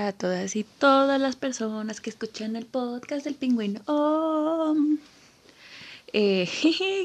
[0.00, 3.82] para todas y todas las personas que escuchan el podcast del pingüino.
[3.84, 4.74] Oh.
[6.14, 6.48] Eh,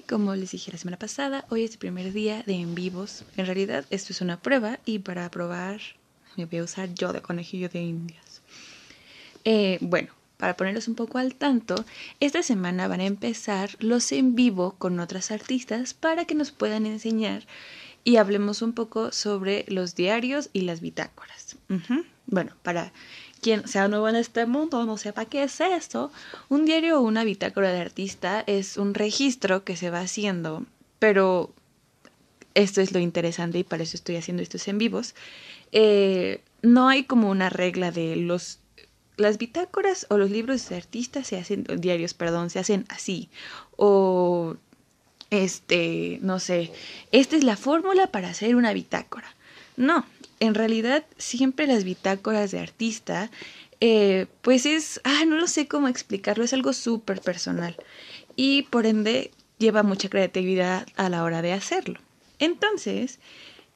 [0.08, 3.26] como les dije la semana pasada, hoy es el primer día de en vivos.
[3.36, 5.82] En realidad, esto es una prueba y para probar
[6.38, 8.42] me voy a usar yo de conejillo de indias.
[9.44, 11.84] Eh, bueno, para ponerlos un poco al tanto,
[12.22, 16.86] esta semana van a empezar los en vivo con otras artistas para que nos puedan
[16.86, 17.44] enseñar
[18.06, 21.58] y hablemos un poco sobre los diarios y las bitácoras.
[22.28, 22.94] Bueno, para
[23.42, 26.12] quien sea nuevo en este mundo, no sepa qué es esto,
[26.48, 30.66] un diario o una bitácora de artista es un registro que se va haciendo,
[31.00, 31.52] pero
[32.54, 35.16] esto es lo interesante y para eso estoy haciendo estos en vivos.
[35.72, 38.60] Eh, no hay como una regla de los
[39.18, 43.30] las bitácoras o los libros de artistas se hacen, diarios, perdón, se hacen así.
[43.78, 44.58] O
[45.30, 46.72] este, no sé,
[47.12, 49.36] esta es la fórmula para hacer una bitácora.
[49.78, 50.06] No,
[50.40, 53.30] en realidad siempre las bitácoras de artista,
[53.82, 57.76] eh, pues es, ah, no lo sé cómo explicarlo, es algo súper personal
[58.36, 62.00] y por ende lleva mucha creatividad a la hora de hacerlo.
[62.40, 63.20] Entonces,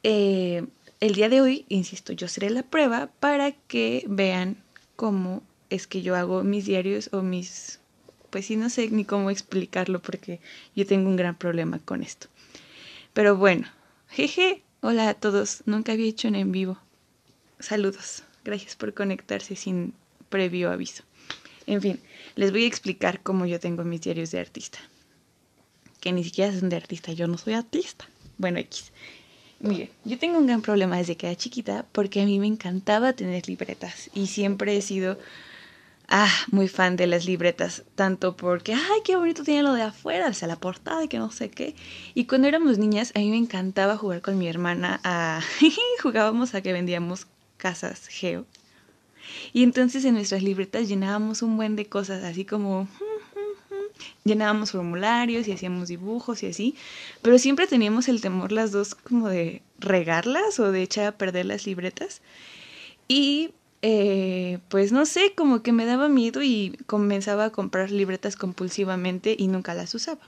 [0.04, 0.66] eh,
[1.00, 4.58] el día de hoy, insisto, yo seré la prueba para que vean
[4.96, 7.79] cómo es que yo hago mis diarios o mis
[8.30, 10.40] pues sí, no sé ni cómo explicarlo porque
[10.76, 12.28] yo tengo un gran problema con esto.
[13.14, 13.68] Pero bueno,
[14.10, 16.80] jeje, hola a todos, nunca había hecho un en vivo.
[17.60, 19.94] Saludos, gracias por conectarse sin
[20.30, 21.04] previo aviso.
[21.66, 22.00] En fin,
[22.36, 24.80] les voy a explicar cómo yo tengo mis diarios de artista.
[26.00, 28.08] Que ni siquiera son de artista, yo no soy artista.
[28.38, 28.92] Bueno, X.
[29.60, 33.12] Miren, yo tengo un gran problema desde que era chiquita porque a mí me encantaba
[33.12, 35.20] tener libretas y siempre he sido
[36.10, 40.28] ah, muy fan de las libretas, tanto porque, ay, qué bonito tiene lo de afuera,
[40.28, 41.76] o sea, la portada y que no sé qué.
[42.16, 45.42] Y cuando éramos niñas, a mí me encantaba jugar con mi hermana a...
[46.02, 48.46] jugábamos a que vendíamos casas geo.
[49.54, 52.88] Y entonces en nuestras libretas llenábamos un buen de cosas, así como...
[54.24, 56.76] llenábamos formularios y hacíamos dibujos y así,
[57.22, 61.46] pero siempre teníamos el temor las dos como de regarlas o de echar a perder
[61.46, 62.22] las libretas.
[63.08, 63.52] Y
[63.82, 69.36] eh, pues no sé, como que me daba miedo y comenzaba a comprar libretas compulsivamente
[69.38, 70.22] y nunca las usaba.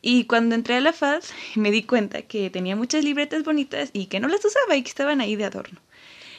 [0.00, 1.22] Y cuando entré a la FAD
[1.56, 4.88] me di cuenta que tenía muchas libretas bonitas y que no las usaba y que
[4.88, 5.80] estaban ahí de adorno.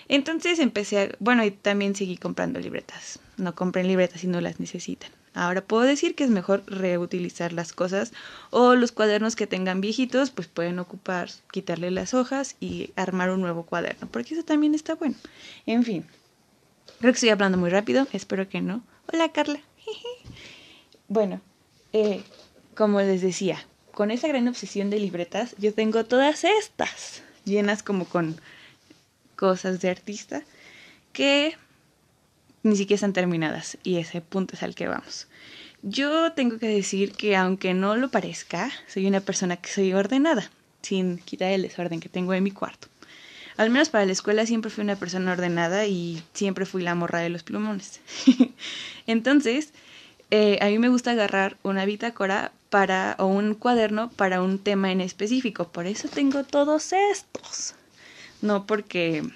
[0.08, 3.20] Entonces empecé a, bueno, y también seguí comprando libretas.
[3.38, 5.12] No compren libretas si no las necesitan.
[5.36, 8.12] Ahora puedo decir que es mejor reutilizar las cosas
[8.50, 13.42] o los cuadernos que tengan viejitos, pues pueden ocupar, quitarle las hojas y armar un
[13.42, 15.16] nuevo cuaderno, porque eso también está bueno.
[15.68, 16.06] En fin,
[17.00, 18.84] Creo que estoy hablando muy rápido, espero que no.
[19.14, 19.62] Hola Carla.
[21.08, 21.40] bueno,
[21.94, 22.24] eh,
[22.76, 28.04] como les decía, con esa gran obsesión de libretas, yo tengo todas estas llenas como
[28.04, 28.42] con
[29.38, 30.44] cosas de artista
[31.14, 31.56] que
[32.64, 35.30] ni siquiera están terminadas y ese punto es al que vamos.
[35.82, 40.52] Yo tengo que decir que aunque no lo parezca, soy una persona que soy ordenada,
[40.82, 42.89] sin quitar el desorden que tengo en mi cuarto.
[43.60, 47.20] Al menos para la escuela siempre fui una persona ordenada y siempre fui la morra
[47.20, 48.00] de los plumones.
[49.06, 49.74] Entonces,
[50.32, 54.94] eh, a mí me gusta agarrar una bitácora para, o un cuaderno para un tema
[54.94, 55.68] en específico.
[55.68, 57.76] Por eso tengo todos estos.
[58.42, 59.30] No porque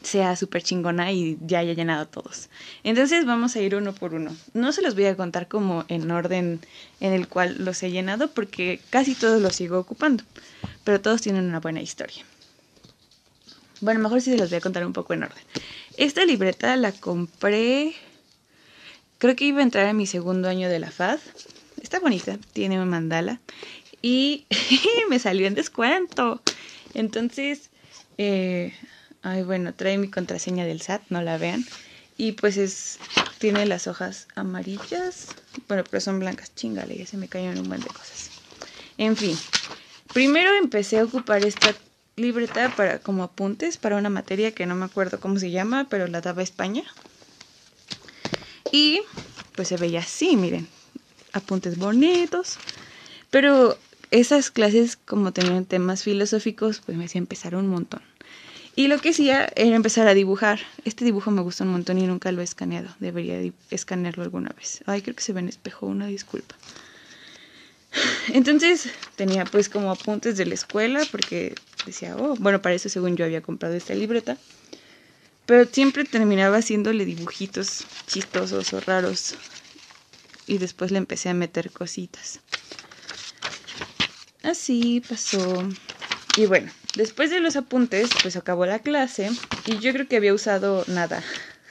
[0.00, 2.48] sea súper chingona y ya haya llenado todos.
[2.82, 4.34] Entonces vamos a ir uno por uno.
[4.54, 6.60] No se los voy a contar como en orden
[7.00, 10.24] en el cual los he llenado porque casi todos los sigo ocupando.
[10.82, 12.24] Pero todos tienen una buena historia.
[13.82, 15.42] Bueno, mejor sí se los voy a contar un poco en orden.
[15.96, 17.94] Esta libreta la compré,
[19.18, 21.18] creo que iba a entrar en mi segundo año de la FAD.
[21.82, 23.40] Está bonita, tiene un mandala.
[24.00, 24.46] Y
[25.10, 26.40] me salió en descuento.
[26.94, 27.70] Entonces,
[28.18, 28.72] eh,
[29.22, 31.66] ay, bueno, trae mi contraseña del SAT, no la vean.
[32.16, 33.00] Y pues es,
[33.38, 35.26] tiene las hojas amarillas.
[35.66, 38.30] Bueno, pero son blancas, chingale, ya se me cayeron un buen de cosas.
[38.96, 39.36] En fin,
[40.12, 41.74] primero empecé a ocupar esta
[42.16, 46.06] libreta para como apuntes para una materia que no me acuerdo cómo se llama, pero
[46.06, 46.84] la daba España.
[48.70, 49.02] Y
[49.54, 50.66] pues se veía así, miren,
[51.32, 52.58] apuntes bonitos.
[53.30, 53.78] Pero
[54.10, 58.02] esas clases como tenían temas filosóficos, pues me hacía empezar un montón.
[58.74, 60.60] Y lo que hacía era empezar a dibujar.
[60.84, 62.88] Este dibujo me gusta un montón y nunca lo he escaneado.
[63.00, 63.38] Debería
[63.70, 64.82] escanearlo alguna vez.
[64.86, 66.54] Ay, creo que se ve en espejo, una disculpa.
[68.32, 71.54] Entonces tenía pues como apuntes de la escuela porque
[71.86, 74.36] decía, oh, bueno, para eso según yo había comprado esta libreta.
[75.46, 79.34] Pero siempre terminaba haciéndole dibujitos chistosos o raros.
[80.46, 82.40] Y después le empecé a meter cositas.
[84.42, 85.68] Así pasó
[86.36, 89.30] y bueno, después de los apuntes, pues acabó la clase
[89.66, 91.22] y yo creo que había usado nada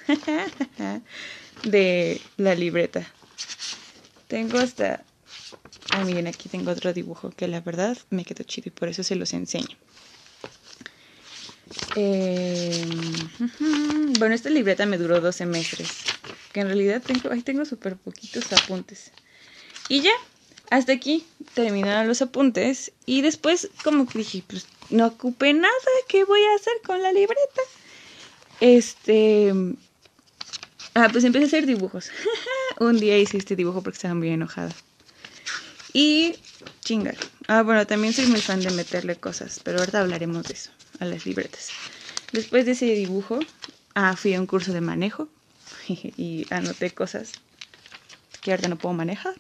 [1.64, 3.08] de la libreta.
[4.28, 5.04] Tengo hasta...
[5.90, 9.02] Ah, miren, aquí tengo otro dibujo que la verdad me quedó chido y por eso
[9.04, 9.76] se los enseño.
[11.96, 12.86] Eh,
[14.20, 15.90] bueno, esta libreta me duró dos semestres.
[16.54, 19.12] Que en realidad tengo, ahí tengo súper poquitos apuntes.
[19.90, 20.14] Y ya,
[20.70, 22.92] hasta aquí terminaron los apuntes.
[23.06, 25.74] Y después, como que dije, pues no ocupé nada.
[26.08, 27.62] ¿Qué voy a hacer con la libreta?
[28.60, 29.54] Este.
[30.94, 32.10] Ah, pues empecé a hacer dibujos.
[32.80, 34.74] Un día hice este dibujo porque estaba muy enojada.
[35.94, 36.36] Y
[36.82, 37.18] chingar.
[37.48, 41.06] Ah, bueno, también soy muy fan de meterle cosas, pero ahorita hablaremos de eso a
[41.06, 41.72] las libretas.
[42.32, 43.40] Después de ese dibujo,
[43.96, 45.28] ah, fui a un curso de manejo
[45.90, 47.34] y anoté cosas
[48.42, 49.36] que ahorita no puedo manejar.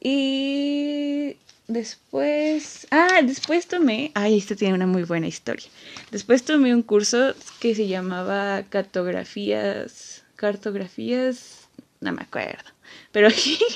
[0.00, 1.36] Y
[1.68, 5.66] después, ah, después tomé, ay, esto tiene una muy buena historia.
[6.10, 11.68] Después tomé un curso que se llamaba cartografías, cartografías,
[12.00, 12.70] no me acuerdo,
[13.12, 13.28] pero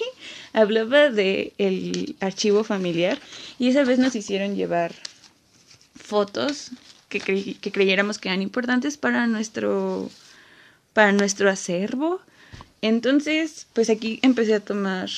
[0.52, 3.18] hablaba de el archivo familiar
[3.58, 4.92] y esa vez nos hicieron llevar
[6.08, 6.70] fotos
[7.08, 10.10] que, que creyéramos que eran importantes para nuestro,
[10.94, 12.20] para nuestro acervo.
[12.80, 15.10] Entonces, pues aquí empecé a tomar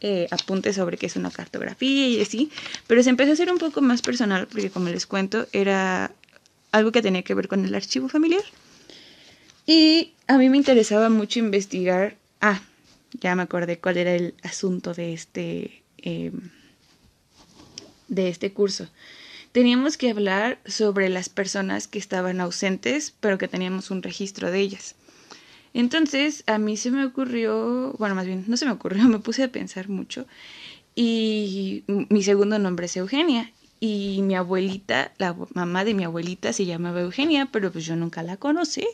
[0.00, 2.50] eh, apuntes sobre qué es una cartografía y así,
[2.86, 6.12] pero se empezó a hacer un poco más personal porque como les cuento, era
[6.72, 8.44] algo que tenía que ver con el archivo familiar.
[9.66, 12.60] Y a mí me interesaba mucho investigar, ah,
[13.20, 16.50] ya me acordé cuál era el asunto de este, em,
[18.08, 18.88] de este curso
[19.52, 24.60] teníamos que hablar sobre las personas que estaban ausentes, pero que teníamos un registro de
[24.60, 24.94] ellas.
[25.74, 29.44] Entonces, a mí se me ocurrió, bueno, más bien, no se me ocurrió, me puse
[29.44, 30.26] a pensar mucho.
[30.94, 33.52] Y mi segundo nombre es Eugenia.
[33.80, 38.24] Y mi abuelita, la mamá de mi abuelita se llamaba Eugenia, pero pues yo nunca
[38.24, 38.84] la conocí.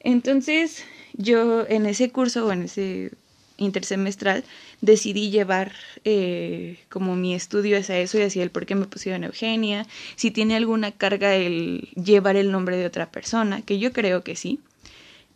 [0.00, 0.82] Entonces,
[1.12, 3.12] yo en ese curso o en ese
[3.58, 4.44] intersemestral
[4.80, 5.72] decidí llevar
[6.04, 10.30] eh, como mi estudio hacia eso y hacia el por qué me pusieron Eugenia, si
[10.30, 14.60] tiene alguna carga el llevar el nombre de otra persona, que yo creo que sí.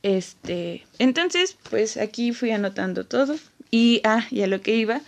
[0.03, 3.37] Este, entonces, pues aquí fui anotando todo
[3.71, 5.01] y ah, y a lo que iba,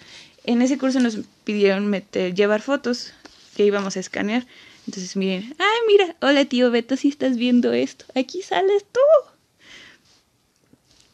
[0.45, 3.13] en ese curso nos pidieron meter llevar fotos
[3.57, 4.47] que íbamos a escanear.
[4.87, 9.34] Entonces, miren, ay, mira, hola tío Beto, si estás viendo esto, aquí sales tú.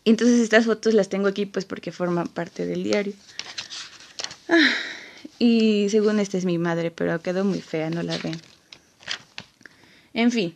[0.05, 3.13] Entonces estas fotos las tengo aquí pues porque forman parte del diario.
[4.49, 4.71] Ah,
[5.39, 8.41] y según esta es mi madre, pero quedó muy fea, no la ven.
[10.13, 10.55] En fin,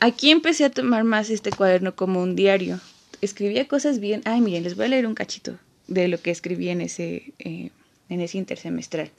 [0.00, 2.80] aquí empecé a tomar más este cuaderno como un diario.
[3.20, 4.22] Escribía cosas bien.
[4.24, 7.70] Ay, miren, les voy a leer un cachito de lo que escribí en ese, eh,
[8.08, 9.10] en ese intersemestral.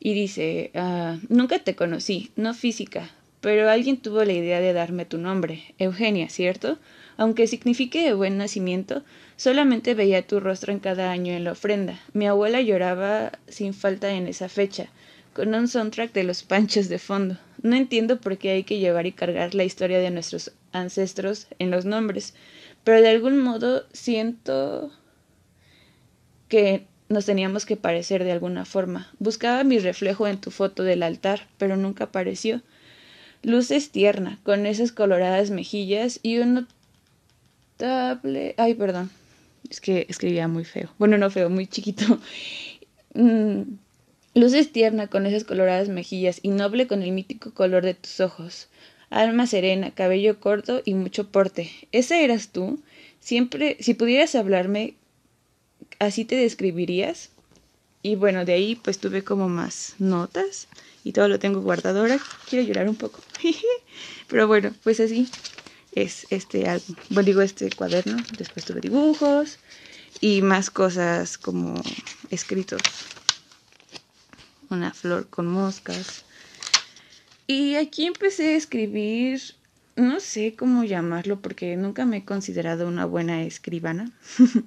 [0.00, 3.10] Y dice, ah, nunca te conocí, no física,
[3.40, 6.78] pero alguien tuvo la idea de darme tu nombre, Eugenia, ¿cierto?
[7.16, 9.02] Aunque signifique buen nacimiento,
[9.36, 12.00] solamente veía tu rostro en cada año en la ofrenda.
[12.12, 14.88] Mi abuela lloraba sin falta en esa fecha,
[15.34, 17.38] con un soundtrack de los panchos de fondo.
[17.62, 21.70] No entiendo por qué hay que llevar y cargar la historia de nuestros ancestros en
[21.70, 22.34] los nombres,
[22.84, 24.90] pero de algún modo siento
[26.48, 29.10] que nos teníamos que parecer de alguna forma.
[29.18, 32.62] Buscaba mi reflejo en tu foto del altar, pero nunca apareció.
[33.42, 36.66] Luces tierna, con esas coloradas mejillas y un
[38.56, 39.10] Ay, perdón.
[39.70, 40.90] Es que escribía muy feo.
[40.98, 42.18] Bueno, no feo, muy chiquito.
[43.14, 43.74] Mm,
[44.32, 48.68] luces tierna con esas coloradas mejillas y noble con el mítico color de tus ojos.
[49.10, 51.70] Alma serena, cabello corto y mucho porte.
[51.92, 52.80] ¿Ese eras tú?
[53.20, 54.94] Siempre, si pudieras hablarme,
[55.98, 57.28] ¿así te describirías?
[58.02, 60.68] Y bueno, de ahí pues tuve como más notas
[61.04, 62.00] y todo lo tengo guardado.
[62.00, 63.20] Ahora quiero llorar un poco.
[64.28, 65.28] Pero bueno, pues así
[65.92, 69.58] es este álbum, bueno, digo este cuaderno, después tuve dibujos
[70.20, 71.80] y más cosas como
[72.30, 72.80] escritos.
[74.70, 76.24] Una flor con moscas.
[77.46, 79.42] Y aquí empecé a escribir,
[79.96, 84.10] no sé cómo llamarlo porque nunca me he considerado una buena escribana.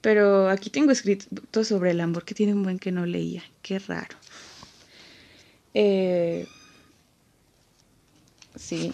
[0.00, 3.42] Pero aquí tengo escrito sobre el amor que tiene un buen que no leía.
[3.62, 4.16] Qué raro.
[5.72, 6.46] Eh,
[8.54, 8.92] sí,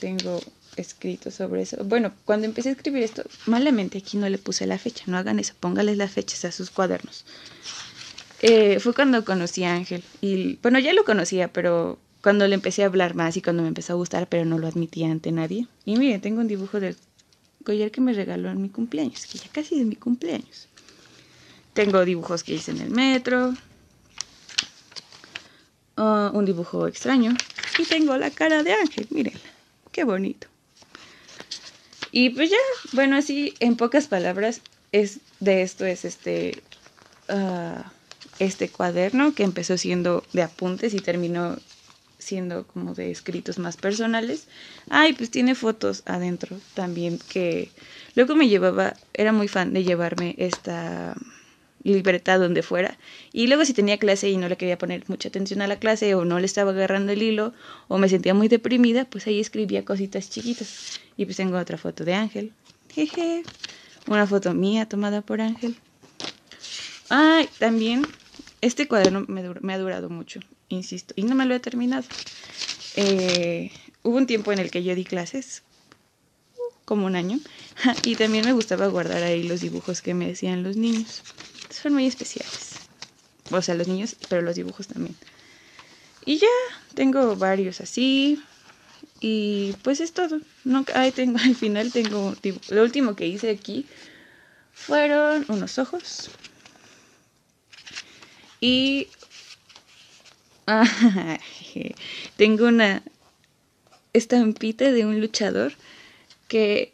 [0.00, 0.40] tengo
[0.76, 1.76] escrito sobre eso.
[1.84, 5.38] Bueno, cuando empecé a escribir esto, malamente aquí no le puse la fecha, no hagan
[5.38, 7.24] eso, póngales las fechas a sus cuadernos.
[8.42, 12.82] Eh, fue cuando conocí a Ángel y bueno, ya lo conocía, pero cuando le empecé
[12.82, 15.66] a hablar más y cuando me empezó a gustar, pero no lo admitía ante nadie.
[15.84, 16.96] Y miren, tengo un dibujo del
[17.64, 20.68] collar que me regaló en mi cumpleaños, que ya casi es mi cumpleaños.
[21.74, 23.54] Tengo dibujos que hice en el metro.
[25.96, 27.34] ah, un dibujo extraño.
[27.78, 29.38] Y tengo la cara de ángel, miren,
[29.92, 30.46] qué bonito.
[32.12, 32.56] Y pues ya,
[32.92, 36.62] bueno, así en pocas palabras, es de esto es este,
[37.28, 37.92] ah,
[38.38, 41.56] este cuaderno que empezó siendo de apuntes y terminó
[42.18, 44.46] siendo como de escritos más personales.
[44.88, 47.70] Ay, pues tiene fotos adentro también que
[48.14, 51.16] luego me llevaba, era muy fan de llevarme esta
[51.82, 52.98] libertad donde fuera.
[53.32, 56.14] Y luego si tenía clase y no le quería poner mucha atención a la clase
[56.14, 57.52] o no le estaba agarrando el hilo
[57.88, 61.00] o me sentía muy deprimida, pues ahí escribía cositas chiquitas.
[61.16, 62.52] Y pues tengo otra foto de Ángel.
[62.92, 63.42] Jeje.
[64.06, 65.76] Una foto mía tomada por Ángel.
[67.08, 68.06] Ay, también
[68.60, 72.04] este cuaderno me, me ha durado mucho, insisto, y no me lo he terminado.
[72.96, 73.70] Eh,
[74.02, 75.62] hubo un tiempo en el que yo di clases,
[76.84, 77.38] como un año,
[78.04, 81.22] y también me gustaba guardar ahí los dibujos que me decían los niños.
[81.70, 82.76] Son muy especiales.
[83.50, 85.16] O sea, los niños, pero los dibujos también.
[86.24, 86.48] Y ya,
[86.94, 88.42] tengo varios así.
[89.20, 90.40] Y pues es todo.
[90.94, 92.34] Ahí tengo, al final tengo,
[92.68, 93.86] lo último que hice aquí
[94.72, 96.30] fueron unos ojos.
[98.60, 99.08] Y
[102.36, 103.02] tengo una
[104.12, 105.72] estampita de un luchador
[106.48, 106.92] que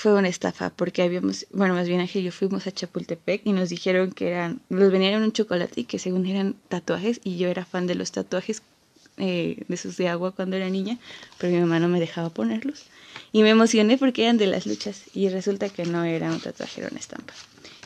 [0.00, 3.52] fue una estafa porque habíamos, bueno, más bien Ángel y yo fuimos a Chapultepec y
[3.52, 7.36] nos dijeron que eran, los venían en un chocolate y que según eran tatuajes y
[7.36, 8.62] yo era fan de los tatuajes
[9.18, 10.98] eh, de esos de agua cuando era niña,
[11.36, 12.86] pero mi mamá no me dejaba ponerlos
[13.30, 16.80] y me emocioné porque eran de las luchas y resulta que no era un tatuaje,
[16.80, 17.34] era una estampa.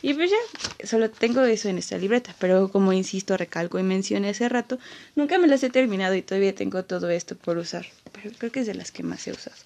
[0.01, 4.29] Y pues ya, solo tengo eso en esta libreta, pero como insisto, recalco y mencioné
[4.29, 4.79] hace rato,
[5.15, 8.61] nunca me las he terminado y todavía tengo todo esto por usar, pero creo que
[8.61, 9.57] es de las que más he usado.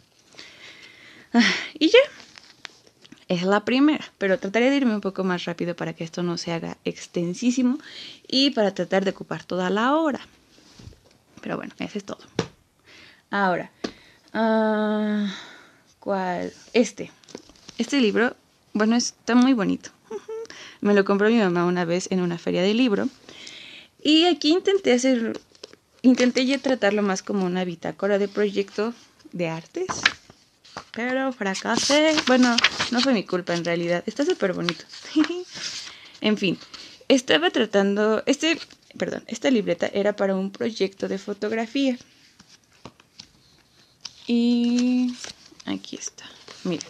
[1.32, 1.44] Ah,
[1.78, 2.00] y ya,
[3.30, 6.38] es la primera, pero trataré de irme un poco más rápido para que esto no
[6.38, 7.78] se haga extensísimo
[8.28, 10.20] y para tratar de ocupar toda la hora.
[11.42, 12.20] Pero bueno, ese es todo.
[13.30, 13.72] Ahora,
[14.34, 15.28] uh,
[16.00, 16.52] ¿cuál?
[16.74, 17.12] Este.
[17.78, 18.36] Este libro,
[18.74, 19.92] bueno, está muy bonito.
[20.82, 23.08] Me lo compró mi mamá una vez en una feria de libro.
[24.02, 25.40] Y aquí intenté hacer,
[26.02, 28.96] intenté ya tratarlo más como una bitácora de proyecto
[29.32, 29.88] de artes
[30.94, 32.16] pero fracasé.
[32.28, 32.56] Bueno,
[32.92, 34.04] no fue mi culpa en realidad.
[34.06, 34.86] Está súper bonito.
[36.22, 36.58] en fin,
[37.08, 38.60] estaba tratando, este,
[38.98, 41.98] perdón, esta libreta era para un proyecto de fotografía.
[44.28, 45.16] Y
[45.66, 46.26] aquí está.
[46.64, 46.88] Miren.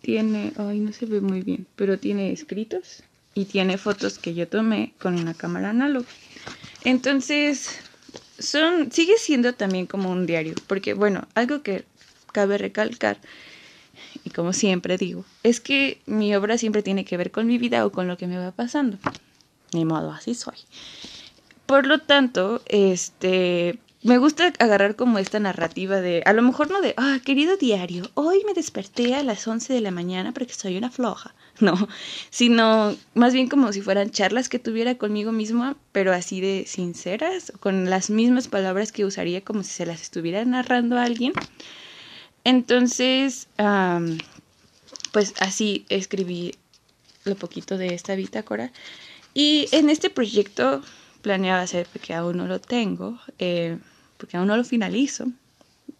[0.00, 3.02] Tiene, ay, no se ve muy bien, pero tiene escritos
[3.34, 6.08] y tiene fotos que yo tomé con una cámara análoga.
[6.84, 7.80] Entonces,
[8.42, 11.84] son, sigue siendo también como un diario, porque bueno, algo que
[12.32, 13.18] cabe recalcar,
[14.24, 17.84] y como siempre digo, es que mi obra siempre tiene que ver con mi vida
[17.86, 18.98] o con lo que me va pasando.
[19.72, 20.56] Ni modo, así soy.
[21.66, 26.80] Por lo tanto, este, me gusta agarrar como esta narrativa de, a lo mejor no
[26.80, 30.76] de, ah, querido diario, hoy me desperté a las 11 de la mañana porque soy
[30.76, 31.34] una floja.
[31.62, 31.88] No,
[32.30, 37.52] sino más bien como si fueran charlas que tuviera conmigo misma, pero así de sinceras,
[37.60, 41.32] con las mismas palabras que usaría como si se las estuviera narrando a alguien.
[42.42, 43.46] Entonces,
[45.12, 46.56] pues así escribí
[47.24, 48.72] lo poquito de esta bitácora.
[49.32, 50.82] Y en este proyecto
[51.22, 53.78] planeaba hacer, porque aún no lo tengo, eh,
[54.18, 55.28] porque aún no lo finalizo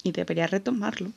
[0.03, 1.13] y debería retomarlo,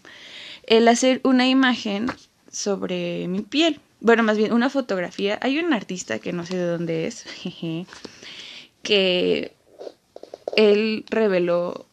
[0.67, 2.11] el hacer una imagen
[2.55, 3.79] sobre mi piel.
[3.99, 5.37] Bueno, más bien una fotografía.
[5.41, 7.25] Hay un artista que no sé de dónde es,
[8.83, 9.51] que
[10.55, 11.85] él reveló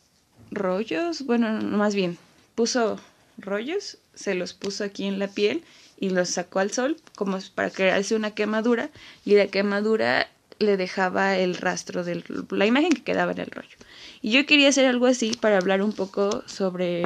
[0.51, 2.19] rollos, bueno, más bien
[2.55, 3.01] puso
[3.39, 5.65] rollos, se los puso aquí en la piel
[5.99, 8.91] y los sacó al sol como para crearse una quemadura
[9.25, 10.29] y la quemadura
[10.59, 13.77] le dejaba el rastro de la imagen que quedaba en el rollo.
[14.21, 17.03] Y yo quería hacer algo así para hablar un poco sobre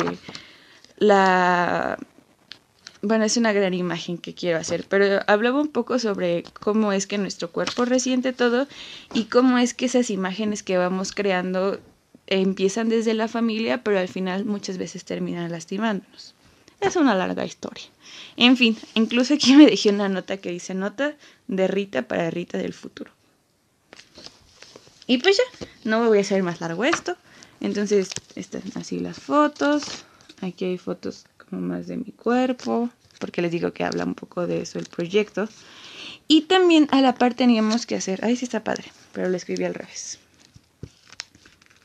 [0.98, 1.96] la...
[3.08, 7.06] Bueno, es una gran imagen que quiero hacer, pero hablaba un poco sobre cómo es
[7.06, 8.66] que nuestro cuerpo resiente todo
[9.14, 11.78] y cómo es que esas imágenes que vamos creando
[12.26, 16.34] empiezan desde la familia, pero al final muchas veces terminan lastimándonos.
[16.80, 17.84] Es una larga historia.
[18.36, 21.14] En fin, incluso aquí me dejé una nota que dice nota
[21.46, 23.12] de Rita para Rita del futuro.
[25.06, 27.16] Y pues ya, no me voy a hacer más largo esto.
[27.60, 29.84] Entonces, están así las fotos.
[30.42, 34.46] Aquí hay fotos como más de mi cuerpo, porque les digo que habla un poco
[34.46, 35.48] de eso el proyecto.
[36.28, 39.64] Y también a la par teníamos que hacer, ay sí está padre, pero lo escribí
[39.64, 40.18] al revés.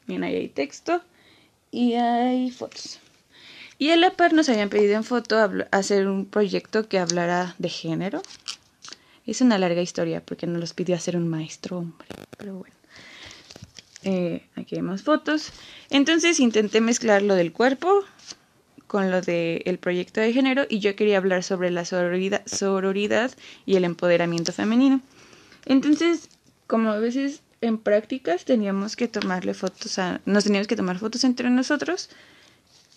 [0.07, 1.01] Bien, ahí hay texto
[1.71, 3.00] y hay fotos.
[3.77, 5.38] Y a la par nos habían pedido en foto
[5.71, 8.21] hacer un proyecto que hablara de género.
[9.25, 12.07] Es una larga historia porque nos los pidió hacer un maestro hombre,
[12.38, 12.75] pero bueno.
[14.03, 15.51] Eh, aquí hay más fotos.
[15.89, 18.03] Entonces intenté mezclar lo del cuerpo
[18.91, 23.31] con lo del proyecto de género y yo quería hablar sobre la sororidad, sororidad
[23.65, 25.00] y el empoderamiento femenino.
[25.65, 26.27] Entonces,
[26.67, 31.24] como a veces en prácticas teníamos que tomarle fotos a, nos teníamos que tomar fotos
[31.24, 32.10] entre nosotros,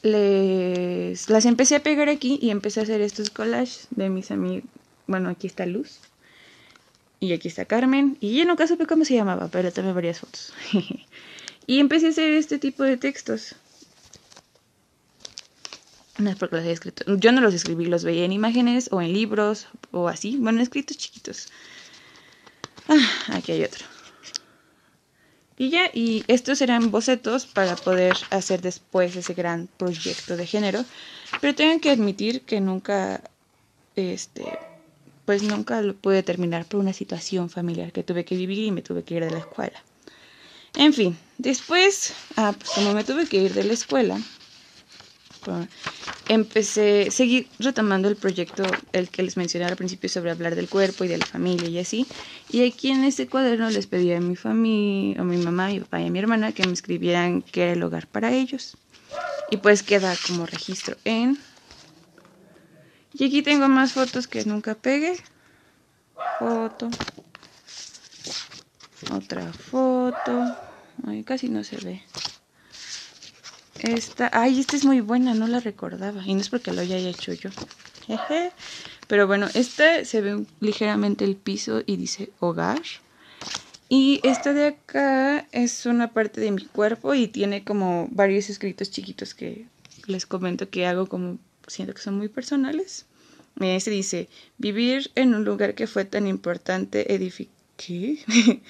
[0.02, 4.68] les, las empecé a pegar aquí y empecé a hacer estos collages de mis amigos.
[5.06, 6.00] Bueno, aquí está Luz.
[7.20, 8.18] Y aquí está Carmen.
[8.18, 10.52] Y yo nunca supe cómo se llamaba, pero también varias fotos.
[11.68, 13.54] y empecé a hacer este tipo de textos.
[16.18, 17.04] No es porque los haya escrito.
[17.16, 20.36] Yo no los escribí, los veía en imágenes o en libros o así.
[20.36, 21.48] Bueno, escritos chiquitos.
[22.88, 23.84] Ah, aquí hay otro.
[25.56, 30.84] Y ya, y estos eran bocetos para poder hacer después ese gran proyecto de género.
[31.40, 33.20] Pero tengo que admitir que nunca,
[33.96, 34.58] este,
[35.24, 38.82] pues nunca lo pude terminar por una situación familiar que tuve que vivir y me
[38.82, 39.82] tuve que ir de la escuela.
[40.76, 44.20] En fin, después, ah, pues como me tuve que ir de la escuela,
[46.28, 51.04] empecé, seguir retomando el proyecto, el que les mencioné al principio sobre hablar del cuerpo
[51.04, 52.06] y de la familia y así.
[52.50, 55.80] Y aquí en este cuaderno les pedí a mi familia, a mi mamá, a mi
[55.80, 58.76] papá y a mi hermana que me escribieran qué era el hogar para ellos.
[59.50, 61.38] Y pues queda como registro en...
[63.12, 65.16] Y aquí tengo más fotos que nunca pegué.
[66.38, 66.90] Foto.
[69.12, 70.56] Otra foto.
[71.06, 72.02] Ay, casi no se ve.
[73.80, 76.22] Esta, ay, esta es muy buena, no la recordaba.
[76.26, 77.50] Y no es porque lo haya hecho yo.
[79.08, 82.82] Pero bueno, esta se ve ligeramente el piso y dice hogar.
[83.88, 88.90] Y esta de acá es una parte de mi cuerpo y tiene como varios escritos
[88.90, 89.66] chiquitos que
[90.06, 93.06] les comento que hago como siento que son muy personales.
[93.60, 97.54] Este dice, vivir en un lugar que fue tan importante, edificar...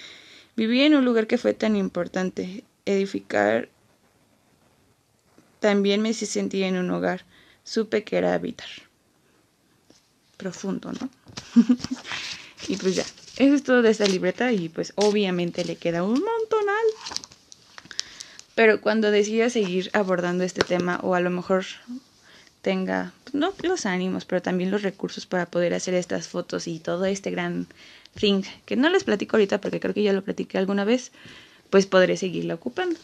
[0.57, 3.69] Viví en un lugar que fue tan importante, edificar
[5.65, 7.25] también me sentí en un hogar.
[7.65, 8.69] Supe que era habitar.
[10.37, 11.09] Profundo, ¿no?
[12.69, 13.05] y pues ya.
[13.39, 16.87] Eso es todo de esta libreta y pues obviamente le queda un montonal.
[18.55, 21.65] Pero cuando decida seguir abordando este tema o a lo mejor
[22.61, 26.79] tenga, pues, no los ánimos, pero también los recursos para poder hacer estas fotos y
[26.79, 27.69] todo este gran
[28.21, 31.11] thing que no les platico ahorita porque creo que ya lo platiqué alguna vez,
[31.71, 33.01] pues podré seguirla ocupando.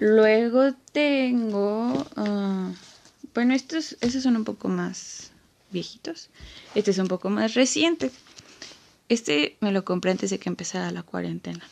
[0.00, 2.74] Luego tengo, uh,
[3.34, 5.30] bueno, estos, estos son un poco más
[5.70, 6.30] viejitos.
[6.74, 8.10] Este es un poco más reciente.
[9.10, 11.68] Este me lo compré antes de que empezara la cuarentena.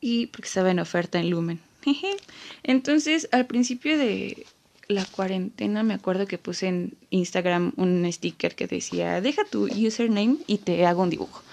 [0.00, 1.60] Y porque estaba en oferta en Lumen.
[2.64, 4.44] Entonces, al principio de
[4.88, 10.38] la cuarentena, me acuerdo que puse en Instagram un sticker que decía, deja tu username
[10.48, 11.44] y te hago un dibujo.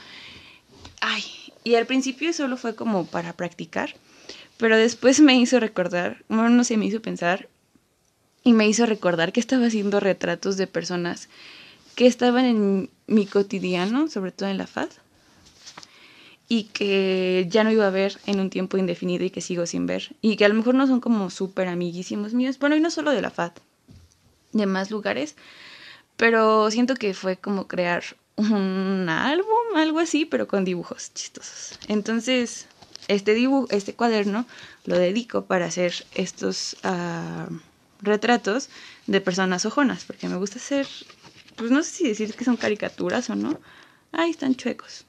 [0.99, 1.23] Ay,
[1.63, 3.93] y al principio solo fue como para practicar
[4.57, 7.47] pero después me hizo recordar, bueno, no sé, me hizo pensar
[8.43, 11.29] y me hizo recordar que estaba haciendo retratos de personas
[11.95, 14.89] que estaban en mi cotidiano, sobre todo en la FAD,
[16.47, 19.85] y que ya no iba a ver en un tiempo indefinido y que sigo sin
[19.85, 22.91] ver, y que a lo mejor no son como súper amiguísimos míos, bueno, y no
[22.91, 23.51] solo de la FAD,
[24.53, 25.35] de más lugares,
[26.15, 28.03] pero siento que fue como crear
[28.37, 31.79] un álbum, algo así, pero con dibujos chistosos.
[31.87, 32.67] Entonces,
[33.07, 34.45] este dibujo, este cuaderno
[34.85, 37.47] lo dedico para hacer estos ah,
[38.01, 38.69] retratos
[39.05, 40.87] de personas ojonas, porque me gusta hacer,
[41.55, 43.59] pues no sé si decir que son caricaturas o no.
[44.11, 45.05] Ahí están chuecos.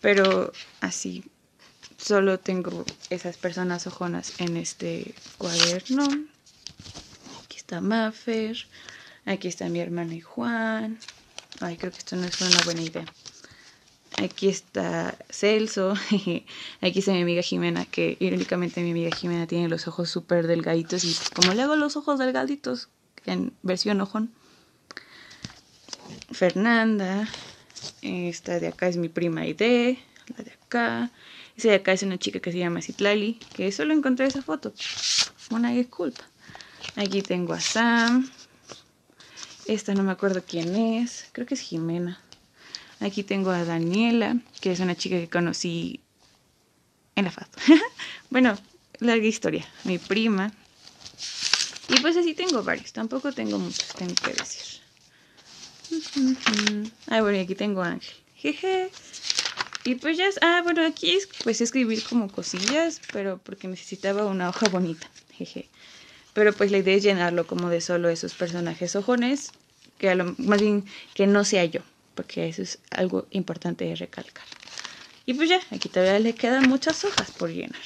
[0.00, 1.24] Pero así,
[1.98, 6.08] solo tengo esas personas ojonas en este cuaderno.
[7.44, 8.56] Aquí está Maffer,
[9.24, 10.98] aquí está mi hermana y Juan.
[11.60, 13.04] Ay, creo que esto no es una buena idea.
[14.18, 15.94] Aquí está Celso.
[16.80, 21.04] Aquí está mi amiga Jimena, que irónicamente mi amiga Jimena tiene los ojos súper delgaditos.
[21.04, 22.88] Y como le hago los ojos delgaditos
[23.24, 24.30] en versión ojón.
[26.30, 27.28] Fernanda.
[28.02, 29.98] Esta de acá es mi prima Ide.
[30.36, 31.10] La de acá.
[31.56, 33.38] Esa de acá es una chica que se llama Citlali.
[33.54, 34.74] Que solo encontré esa foto.
[35.50, 36.22] Una disculpa.
[36.96, 38.30] Aquí tengo a Sam.
[39.66, 41.28] Esta no me acuerdo quién es.
[41.32, 42.20] Creo que es Jimena.
[43.02, 46.00] Aquí tengo a Daniela, que es una chica que conocí
[47.16, 47.48] en la FAD.
[48.30, 48.56] bueno,
[49.00, 49.66] larga historia.
[49.84, 50.52] Mi prima.
[51.88, 52.92] Y pues así tengo varios.
[52.92, 54.80] Tampoco tengo muchos, tengo que decir.
[57.08, 58.14] Ah, bueno, aquí tengo a Ángel.
[58.36, 58.90] Jeje.
[59.84, 64.48] Y pues ya, ah, bueno, aquí es pues escribir como cosillas, pero porque necesitaba una
[64.48, 65.10] hoja bonita.
[65.36, 65.68] Jeje.
[66.34, 69.50] Pero pues la idea es llenarlo como de solo esos personajes ojones,
[69.98, 70.84] que a lo, más bien
[71.14, 71.82] que no sea yo,
[72.14, 74.44] porque eso es algo importante de recalcar.
[75.26, 77.80] Y pues ya, aquí todavía le quedan muchas hojas por llenar.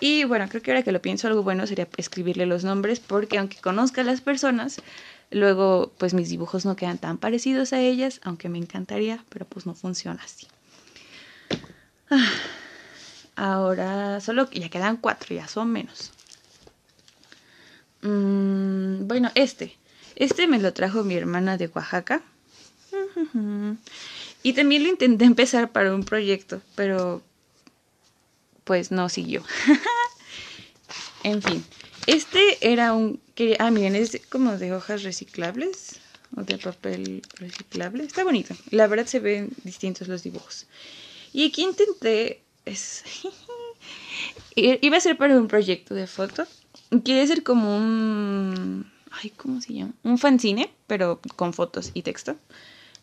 [0.00, 3.38] Y bueno, creo que ahora que lo pienso, algo bueno sería escribirle los nombres, porque
[3.38, 4.82] aunque conozca a las personas,
[5.30, 9.66] luego pues mis dibujos no quedan tan parecidos a ellas, aunque me encantaría, pero pues
[9.66, 10.46] no funciona así.
[12.10, 12.30] Ah,
[13.36, 16.12] ahora solo ya quedan cuatro, ya son menos.
[18.02, 19.76] Mm, bueno, este.
[20.16, 22.22] Este me lo trajo mi hermana de Oaxaca.
[24.42, 27.22] Y también lo intenté empezar para un proyecto, pero
[28.64, 29.42] pues no siguió.
[31.22, 31.64] en fin,
[32.06, 33.20] este era un...
[33.58, 36.00] Ah, miren, es como de hojas reciclables
[36.36, 38.04] o de papel reciclable.
[38.04, 38.54] Está bonito.
[38.70, 40.66] La verdad se ven distintos los dibujos.
[41.32, 42.42] Y aquí intenté...
[42.66, 43.02] Es,
[44.54, 46.46] iba a ser para un proyecto de foto.
[47.02, 48.92] Quiere ser como un...
[49.36, 49.92] ¿cómo se llama?
[50.02, 52.36] Un fanzine, pero con fotos y texto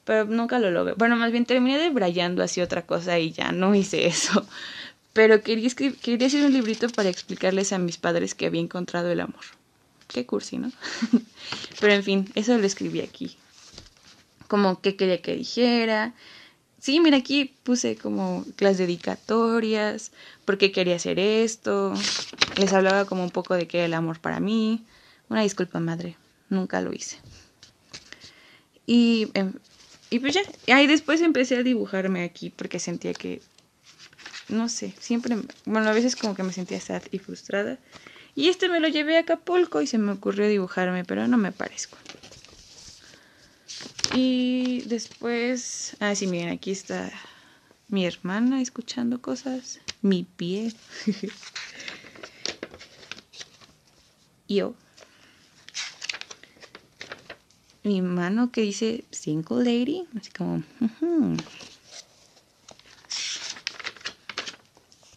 [0.06, 0.94] pero nunca lo logré.
[0.94, 4.46] Bueno, más bien terminé debrayando así otra cosa y ya no hice eso.
[5.14, 5.70] Pero quería,
[6.02, 9.44] quería hacer un librito para explicarles a mis padres que había encontrado el amor.
[10.08, 10.72] Qué cursi, ¿no?
[11.82, 13.38] pero en fin, eso lo escribí aquí.
[14.48, 16.14] Como qué quería que dijera.
[16.80, 20.12] Sí, mira, aquí puse como las dedicatorias,
[20.46, 21.94] por qué quería hacer esto.
[22.58, 24.84] Les hablaba como un poco de qué era el amor para mí.
[25.30, 26.18] Una disculpa, madre,
[26.50, 27.18] nunca lo hice.
[28.86, 29.30] Y
[30.12, 30.42] y pues ya,
[30.76, 33.42] ahí después empecé a dibujarme aquí porque sentía que,
[34.50, 37.80] no sé, siempre, bueno, a veces como que me sentía sad y frustrada.
[38.36, 41.54] Y este me lo llevé a Acapulco y se me ocurrió dibujarme, pero no me
[41.54, 41.98] parezco.
[44.14, 47.10] Y después, ah, sí, miren, aquí está
[47.88, 50.74] mi hermana escuchando cosas, mi pie.
[54.50, 54.76] Yo
[57.84, 60.64] mi mano que dice Single Lady, así como...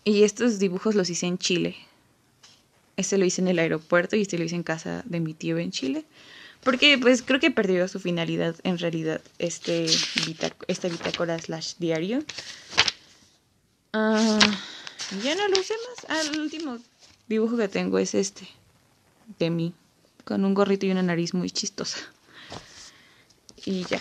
[0.04, 1.76] Y estos dibujos los hice en Chile.
[2.96, 5.58] Este lo hice en el aeropuerto y este lo hice en casa de mi tío
[5.58, 6.04] en Chile.
[6.62, 9.86] Porque pues creo que perdió su finalidad en realidad este
[10.68, 12.22] esta bitácora slash diario.
[13.92, 14.38] Ah,
[15.22, 16.06] ya no lo usé más.
[16.08, 16.78] Ah, el último
[17.28, 18.46] dibujo que tengo es este.
[19.38, 19.74] De mí.
[20.24, 22.13] Con un gorrito y una nariz muy chistosa
[23.64, 24.00] y ya.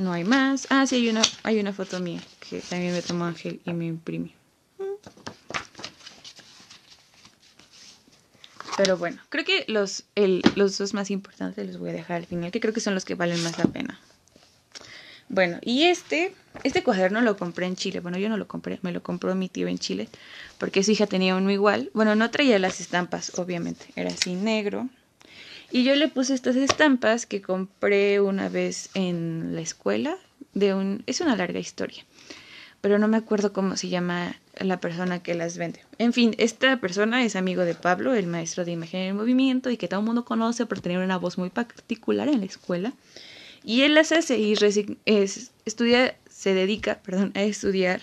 [0.00, 0.66] No hay más.
[0.70, 3.86] Ah, sí, hay una, hay una foto mía que también me tomó Ángel y me
[3.86, 4.34] imprimí.
[8.76, 12.26] Pero bueno, creo que los, el, los dos más importantes los voy a dejar al
[12.26, 14.00] final, que creo que son los que valen más la pena.
[15.28, 18.00] Bueno, y este, este cuaderno lo compré en Chile.
[18.00, 20.08] Bueno, yo no lo compré, me lo compró mi tío en Chile,
[20.58, 21.90] porque su hija tenía uno igual.
[21.94, 24.88] Bueno, no traía las estampas, obviamente, era así negro,
[25.70, 30.16] y yo le puse estas estampas que compré una vez en la escuela.
[30.52, 32.04] De un, es una larga historia,
[32.80, 35.80] pero no me acuerdo cómo se llama la persona que las vende.
[35.98, 39.76] En fin, esta persona es amigo de Pablo, el maestro de imagen en movimiento, y
[39.76, 42.92] que todo el mundo conoce por tener una voz muy particular en la escuela.
[43.64, 44.52] Y él las hace y
[45.06, 48.02] es, estudia, se dedica perdón, a estudiar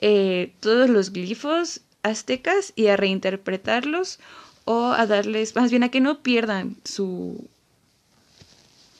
[0.00, 4.18] eh, todos los glifos aztecas y a reinterpretarlos
[4.66, 7.48] o a darles, más bien a que no pierdan su,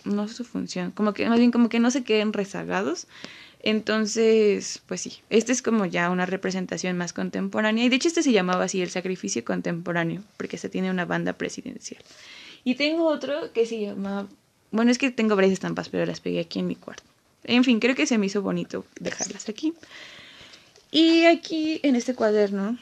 [0.05, 3.09] no su función, como que, más bien como que no se queden rezagados.
[3.61, 7.85] Entonces, pues sí, este es como ya una representación más contemporánea.
[7.85, 11.33] Y de hecho este se llamaba así el sacrificio contemporáneo, porque se tiene una banda
[11.33, 12.00] presidencial.
[12.62, 14.29] Y tengo otro que se llama,
[14.70, 17.02] bueno, es que tengo varias estampas, pero las pegué aquí en mi cuarto.
[17.42, 19.74] En fin, creo que se me hizo bonito dejarlas aquí.
[20.92, 22.79] Y aquí en este cuaderno,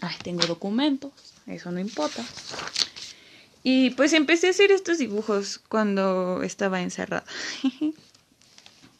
[0.00, 2.24] ay, tengo documentos eso no importa.
[3.62, 7.24] Y pues empecé a hacer estos dibujos cuando estaba encerrada.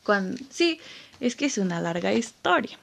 [0.02, 0.80] cuando, sí,
[1.20, 2.78] es que es una larga historia.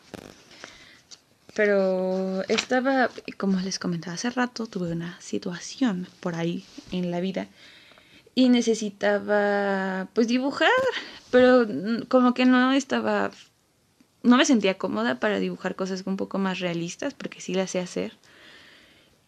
[1.54, 7.48] Pero estaba, como les comentaba hace rato, tuve una situación por ahí en la vida
[8.36, 10.70] y necesitaba pues dibujar,
[11.32, 11.66] pero
[12.10, 13.32] como que no estaba,
[14.24, 17.80] no me sentía cómoda para dibujar cosas un poco más realistas porque sí las sé
[17.80, 18.18] hacer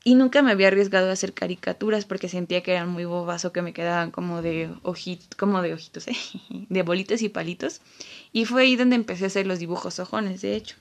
[0.08, 3.52] y nunca me había arriesgado a hacer caricaturas porque sentía que eran muy bobas o
[3.52, 6.16] que me quedaban como de ojitos, como de ojitos, ¿eh?
[6.70, 7.82] de bolitas y palitos.
[8.32, 10.78] Y fue ahí donde empecé a hacer los dibujos ojones, de hecho.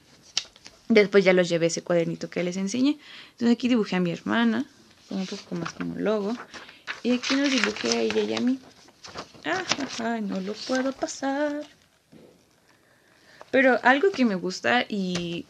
[0.88, 2.98] Después ya los llevé ese cuadernito que les enseñé.
[3.32, 4.64] Entonces aquí dibujé a mi hermana,
[5.10, 6.32] un poco más como logo.
[7.02, 8.60] Y aquí nos dibujé a ella y a mí.
[9.44, 11.66] Ah, no lo puedo pasar.
[13.50, 15.46] Pero algo que me gusta y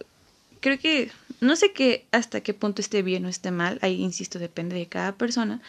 [0.61, 4.38] creo que no sé qué hasta qué punto esté bien o esté mal, ahí insisto,
[4.38, 5.61] depende de cada persona,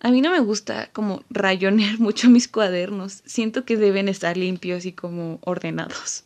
[0.00, 3.22] a mí no me gusta como rayonear mucho mis cuadernos.
[3.24, 6.24] Siento que deben estar limpios y como ordenados.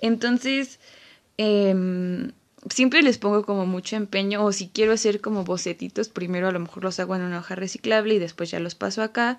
[0.00, 0.80] Entonces,
[1.36, 2.32] em,
[2.70, 6.60] siempre les pongo como mucho empeño o si quiero hacer como bocetitos, primero a lo
[6.60, 9.38] mejor los hago en una hoja reciclable y después ya los paso acá.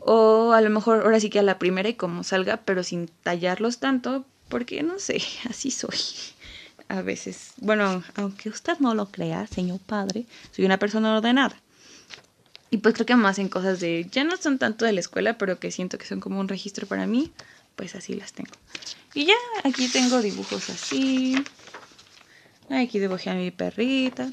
[0.00, 3.08] O a lo mejor ahora sí que a la primera y como salga, pero sin
[3.22, 5.98] tallarlos tanto, porque no sé, así soy.
[6.88, 11.60] A veces, bueno, aunque usted no lo crea, señor padre, soy una persona ordenada.
[12.70, 15.38] Y pues creo que más en cosas de, ya no son tanto de la escuela,
[15.38, 17.32] pero que siento que son como un registro para mí,
[17.74, 18.52] pues así las tengo.
[19.14, 21.42] Y ya, aquí tengo dibujos así.
[22.70, 24.30] Aquí dibujé a mi perrita.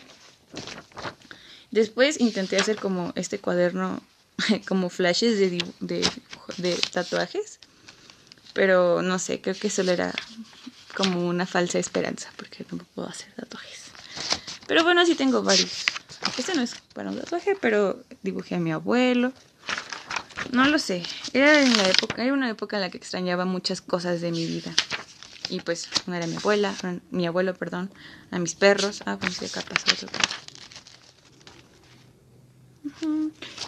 [1.72, 4.02] Después intenté hacer como este cuaderno,
[4.68, 6.08] como flashes de, de,
[6.58, 7.60] de tatuajes.
[8.54, 10.14] Pero no sé, creo que solo era
[10.96, 13.92] como una falsa esperanza, porque no puedo hacer tatuajes.
[14.68, 15.86] Pero bueno, sí tengo varios.
[16.38, 19.34] Este no es para un tatuaje, pero dibujé a mi abuelo.
[20.52, 21.04] No lo sé.
[21.34, 24.46] Era en la época, era una época en la que extrañaba muchas cosas de mi
[24.46, 24.74] vida.
[25.50, 26.74] Y pues una era mi abuela,
[27.12, 27.92] mi abuelo, perdón,
[28.32, 29.04] a mis perros.
[29.06, 30.10] Ah, pues acá pasó otro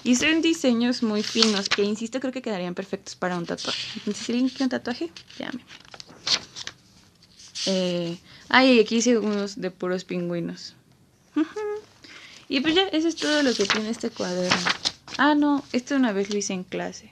[0.03, 3.87] Hice diseños muy finos que, insisto, creo que quedarían perfectos para un tatuaje.
[3.97, 5.65] Entonces, si alguien quiere un tatuaje, llame.
[7.65, 8.17] Eh,
[8.49, 10.75] ay, aquí hice unos de puros pingüinos.
[12.47, 14.57] Y pues ya, eso es todo lo que tiene este cuaderno.
[15.17, 17.11] Ah, no, esto una vez lo hice en clase.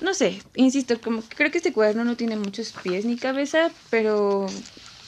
[0.00, 3.70] No sé, insisto, como que creo que este cuaderno no tiene muchos pies ni cabeza,
[3.90, 4.46] pero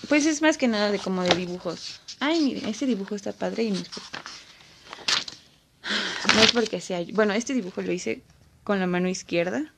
[0.09, 2.01] pues es más que nada de como de dibujos.
[2.21, 4.09] Ay, miren, este dibujo está padre y no es porque,
[6.35, 7.05] no es porque sea...
[7.13, 8.23] Bueno, este dibujo lo hice
[8.65, 9.73] con la mano izquierda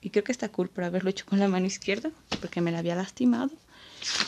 [0.00, 2.10] y creo que está cool por haberlo hecho con la mano izquierda
[2.40, 3.50] porque me la había lastimado.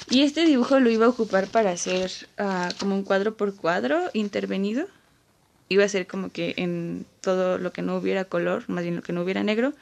[0.09, 4.11] Y este dibujo lo iba a ocupar para hacer uh, como un cuadro por cuadro
[4.13, 4.87] intervenido.
[5.69, 9.03] Iba a ser como que en todo lo que no hubiera color, más bien lo
[9.03, 9.75] que no hubiera negro,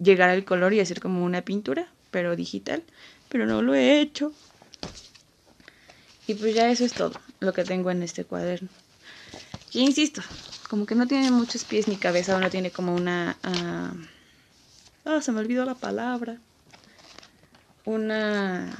[0.00, 2.82] llegar al color y hacer como una pintura, pero digital.
[3.28, 4.32] Pero no lo he hecho.
[6.26, 8.68] Y pues ya eso es todo lo que tengo en este cuaderno.
[9.72, 10.22] Y insisto,
[10.68, 13.36] como que no tiene muchos pies ni cabeza, o no tiene como una...
[13.44, 16.38] Uh, ah, se me olvidó la palabra
[17.88, 18.70] una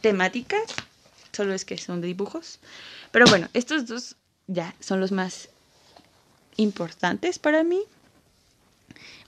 [0.00, 0.56] temática,
[1.30, 2.58] solo es que son de dibujos.
[3.10, 5.50] Pero bueno, estos dos ya son los más
[6.56, 7.82] importantes para mí.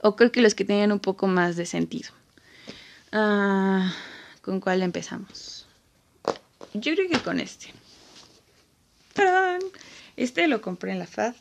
[0.00, 2.10] O creo que los que tienen un poco más de sentido.
[3.12, 3.92] Ah,
[4.40, 5.66] ¿Con cuál empezamos?
[6.72, 7.72] Yo creo que con este.
[10.16, 11.34] Este lo compré en la FAD.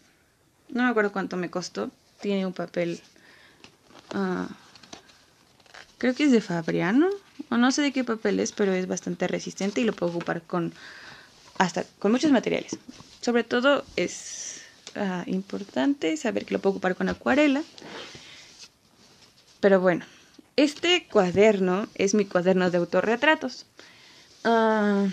[0.69, 1.89] No me acuerdo cuánto me costó.
[2.21, 3.01] Tiene un papel
[4.13, 4.47] uh,
[6.03, 7.07] creo que es de Fabriano,
[7.49, 10.41] o no sé de qué papel es, pero es bastante resistente y lo puedo ocupar
[10.41, 10.73] con
[11.57, 12.77] hasta con muchos materiales.
[13.21, 14.63] Sobre todo es
[14.97, 17.63] uh, importante saber que lo puedo ocupar con acuarela.
[19.61, 20.03] Pero bueno,
[20.57, 23.65] este cuaderno es mi cuaderno de autorretratos.
[24.43, 25.07] Uh,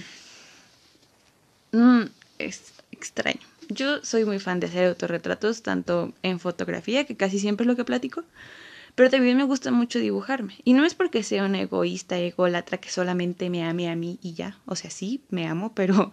[2.38, 3.46] es extraño.
[3.68, 7.76] Yo soy muy fan de hacer autorretratos, tanto en fotografía, que casi siempre es lo
[7.76, 8.24] que platico,
[9.00, 10.56] pero también me gusta mucho dibujarme.
[10.62, 14.34] Y no es porque sea una egoísta, ególatra, que solamente me ame a mí y
[14.34, 14.58] ya.
[14.66, 16.12] O sea, sí, me amo, pero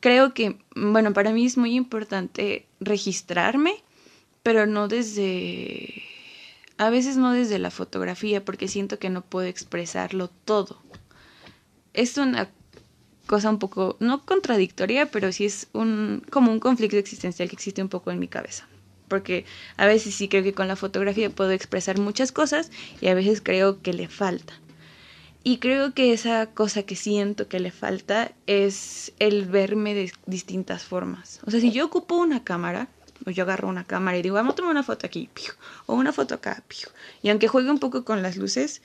[0.00, 3.76] creo que, bueno, para mí es muy importante registrarme,
[4.42, 6.02] pero no desde...
[6.76, 10.76] A veces no desde la fotografía, porque siento que no puedo expresarlo todo.
[11.94, 12.50] Es una
[13.26, 17.80] cosa un poco, no contradictoria, pero sí es un, como un conflicto existencial que existe
[17.80, 18.68] un poco en mi cabeza
[19.12, 19.44] porque
[19.76, 22.70] a veces sí creo que con la fotografía puedo expresar muchas cosas
[23.02, 24.54] y a veces creo que le falta.
[25.44, 30.84] Y creo que esa cosa que siento que le falta es el verme de distintas
[30.84, 31.40] formas.
[31.44, 32.88] O sea, si yo ocupo una cámara,
[33.26, 35.28] o yo agarro una cámara y digo, vamos a tomar una foto aquí,
[35.84, 36.64] o una foto acá,
[37.22, 38.80] y aunque juegue un poco con las luces,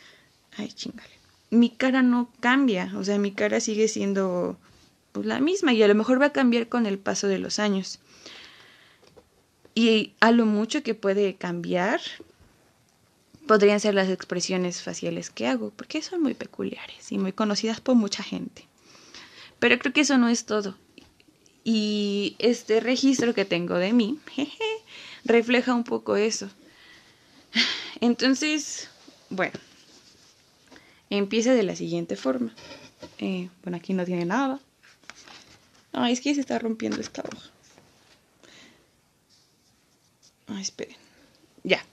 [0.58, 1.14] ay, chingale,
[1.52, 4.58] mi cara no cambia, o sea, mi cara sigue siendo
[5.14, 7.60] pues, la misma y a lo mejor va a cambiar con el paso de los
[7.60, 8.02] años.
[9.78, 12.02] Y a lo mucho que puede cambiar
[13.46, 17.94] podrían ser las expresiones faciales que hago, porque son muy peculiares y muy conocidas por
[17.94, 18.66] mucha gente.
[19.60, 20.76] Pero creo que eso no es todo.
[21.64, 24.18] Y este registro que tengo de mí
[25.26, 26.50] refleja un poco eso.
[28.02, 28.90] Entonces,
[29.30, 29.60] bueno,
[31.12, 32.52] empieza de la siguiente forma.
[33.20, 34.60] Eh, bueno, aquí no tiene nada.
[35.94, 37.52] Ay, es que se está rompiendo esta hoja.
[40.48, 40.96] Ay, esperen.
[41.64, 41.86] Ya.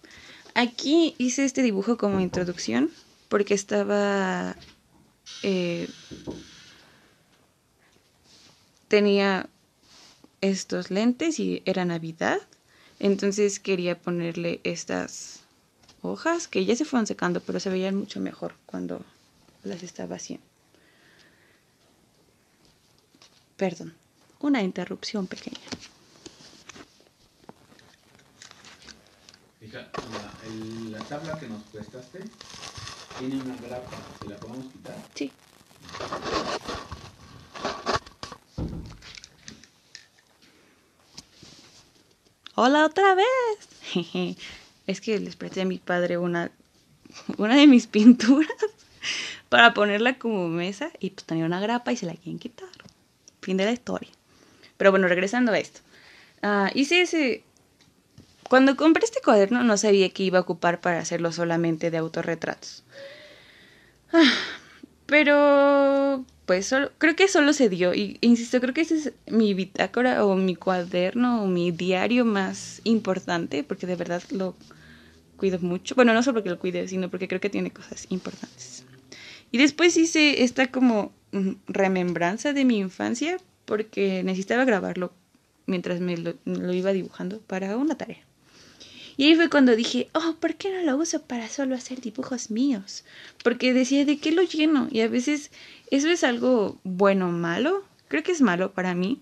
[0.54, 2.90] Aquí hice este dibujo como introducción
[3.28, 4.56] porque estaba...
[5.42, 5.88] Eh,
[8.88, 9.48] tenía
[10.40, 12.38] estos lentes y era Navidad.
[13.00, 15.40] Entonces quería ponerle estas
[16.02, 19.04] hojas que ya se fueron secando, pero se veían mucho mejor cuando
[19.64, 20.46] las estaba haciendo.
[23.56, 23.94] Perdón,
[24.40, 25.58] una interrupción pequeña.
[29.74, 32.20] Fija, la, la tabla que nos prestaste
[33.18, 33.90] tiene una grapa.
[34.22, 34.94] ¿Se la podemos quitar?
[35.16, 35.32] Sí.
[42.54, 44.37] Hola otra vez.
[44.87, 46.50] Es que les presté a mi padre una,
[47.38, 48.52] una de mis pinturas
[49.48, 52.68] para ponerla como mesa y pues tenía una grapa y se la quieren quitar.
[53.40, 54.10] Fin de la historia.
[54.76, 55.80] Pero bueno, regresando a esto.
[56.42, 57.44] Ah, hice ese...
[58.48, 62.85] Cuando compré este cuaderno no sabía que iba a ocupar para hacerlo solamente de autorretratos.
[64.12, 64.33] Ah,
[65.07, 67.94] pero pues solo, creo que solo se dio.
[67.94, 72.80] Y insisto, creo que ese es mi bitácora o mi cuaderno o mi diario más
[72.85, 74.54] importante, porque de verdad lo
[75.37, 75.94] cuido mucho.
[75.94, 78.85] Bueno, no solo porque lo cuide, sino porque creo que tiene cosas importantes.
[79.50, 85.12] Y después hice esta como mm, remembranza de mi infancia, porque necesitaba grabarlo
[85.66, 88.18] mientras me lo, lo iba dibujando para una tarea.
[89.16, 92.50] Y ahí fue cuando dije, oh, ¿por qué no lo uso para solo hacer dibujos
[92.50, 93.05] míos?
[93.42, 94.88] Porque decía, ¿de qué lo lleno?
[94.90, 95.50] Y a veces
[95.90, 97.85] eso es algo bueno o malo.
[98.09, 99.20] Creo que es malo para mí,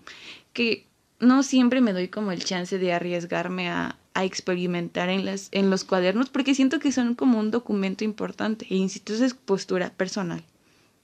[0.53, 0.85] que
[1.19, 5.69] no siempre me doy como el chance de arriesgarme a, a experimentar en, las, en
[5.69, 8.65] los cuadernos, porque siento que son como un documento importante.
[8.69, 10.43] E insisto, es postura personal.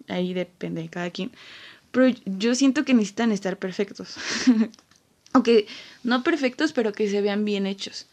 [0.07, 1.31] Ahí depende de cada quien.
[1.91, 4.15] Pero yo siento que necesitan estar perfectos.
[5.33, 5.67] Aunque
[6.03, 8.07] no perfectos, pero que se vean bien hechos.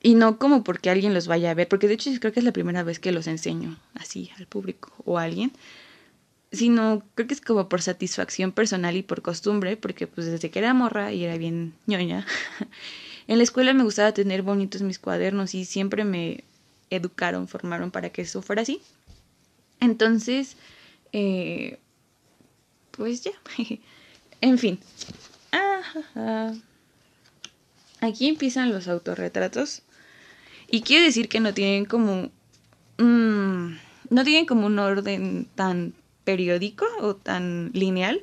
[0.00, 2.44] Y no como porque alguien los vaya a ver, porque de hecho creo que es
[2.44, 5.52] la primera vez que los enseño así al público o a alguien,
[6.52, 10.60] sino creo que es como por satisfacción personal y por costumbre, porque pues desde que
[10.60, 12.26] era morra y era bien ñoña,
[13.26, 16.44] en la escuela me gustaba tener bonitos mis cuadernos y siempre me
[16.90, 18.80] educaron, formaron para que eso fuera así.
[19.80, 20.56] Entonces,
[21.12, 21.78] eh,
[22.92, 23.32] pues ya,
[24.40, 24.78] en fin.
[25.52, 26.52] Ah,
[28.00, 29.82] Aquí empiezan los autorretratos.
[30.70, 32.30] Y quiero decir que no tienen como.
[32.98, 33.76] Mmm,
[34.10, 38.22] no tienen como un orden tan periódico o tan lineal.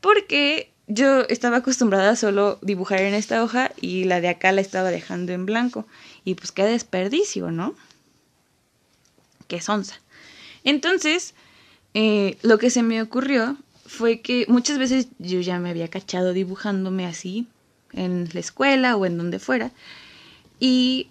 [0.00, 4.60] Porque yo estaba acostumbrada a solo dibujar en esta hoja y la de acá la
[4.60, 5.86] estaba dejando en blanco.
[6.24, 7.74] Y pues qué desperdicio, ¿no?
[9.48, 10.00] Qué sonza.
[10.64, 11.34] Entonces,
[11.94, 16.32] eh, lo que se me ocurrió fue que muchas veces yo ya me había cachado
[16.32, 17.46] dibujándome así
[17.92, 19.70] en la escuela o en donde fuera.
[20.60, 21.08] Y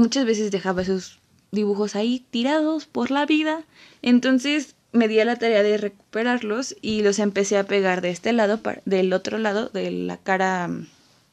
[0.00, 1.20] muchas veces dejaba esos
[1.52, 3.62] dibujos ahí tirados por la vida.
[4.02, 8.32] Entonces me di a la tarea de recuperarlos y los empecé a pegar de este
[8.32, 10.68] lado, del otro lado, de la cara.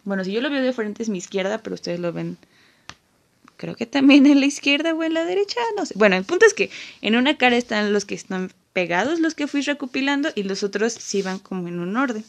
[0.03, 2.37] Bueno, si yo lo veo de frente es mi izquierda, pero ustedes lo ven.
[3.55, 5.95] Creo que también en la izquierda o en la derecha, no sé.
[5.97, 6.69] Bueno, el punto es que
[7.01, 10.93] en una cara están los que están pegados, los que fui recopilando, y los otros
[10.93, 12.23] sí van como en un orden.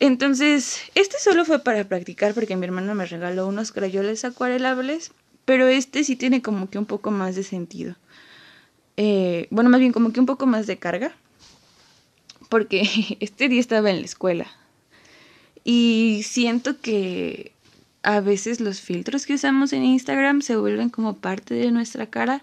[0.00, 5.12] Entonces, este solo fue para practicar porque mi hermano me regaló unos crayoles acuarelables,
[5.44, 7.96] pero este sí tiene como que un poco más de sentido.
[8.96, 11.12] Eh, bueno, más bien como que un poco más de carga,
[12.48, 14.46] porque este día estaba en la escuela
[15.64, 17.52] y siento que
[18.02, 22.42] a veces los filtros que usamos en Instagram se vuelven como parte de nuestra cara,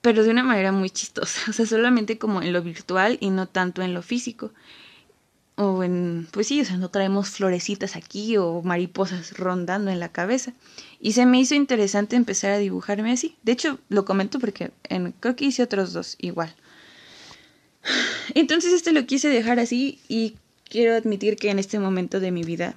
[0.00, 3.46] pero de una manera muy chistosa, o sea, solamente como en lo virtual y no
[3.46, 4.52] tanto en lo físico
[5.56, 10.10] o en, pues sí, o sea, no traemos florecitas aquí o mariposas rondando en la
[10.10, 10.54] cabeza.
[11.00, 13.36] Y se me hizo interesante empezar a dibujarme así.
[13.42, 16.54] De hecho, lo comento porque en, creo que hice otros dos igual.
[18.34, 20.36] Entonces este lo quise dejar así y
[20.68, 22.74] quiero admitir que en este momento de mi vida,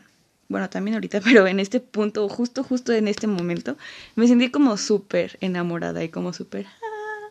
[0.50, 3.78] bueno, también ahorita, pero en este punto, justo, justo en este momento,
[4.16, 6.66] me sentí como súper enamorada y como súper...
[6.66, 7.30] Ah.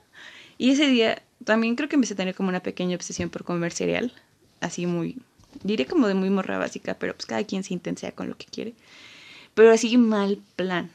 [0.56, 3.72] Y ese día también creo que empecé a tener como una pequeña obsesión por comer
[3.72, 4.12] cereal,
[4.60, 5.18] así muy
[5.62, 8.46] diré como de muy morra básica, pero pues cada quien se intensea con lo que
[8.46, 8.74] quiere.
[9.54, 10.90] Pero así mal plan.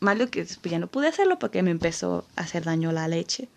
[0.00, 3.48] Malo que después ya no pude hacerlo porque me empezó a hacer daño la leche.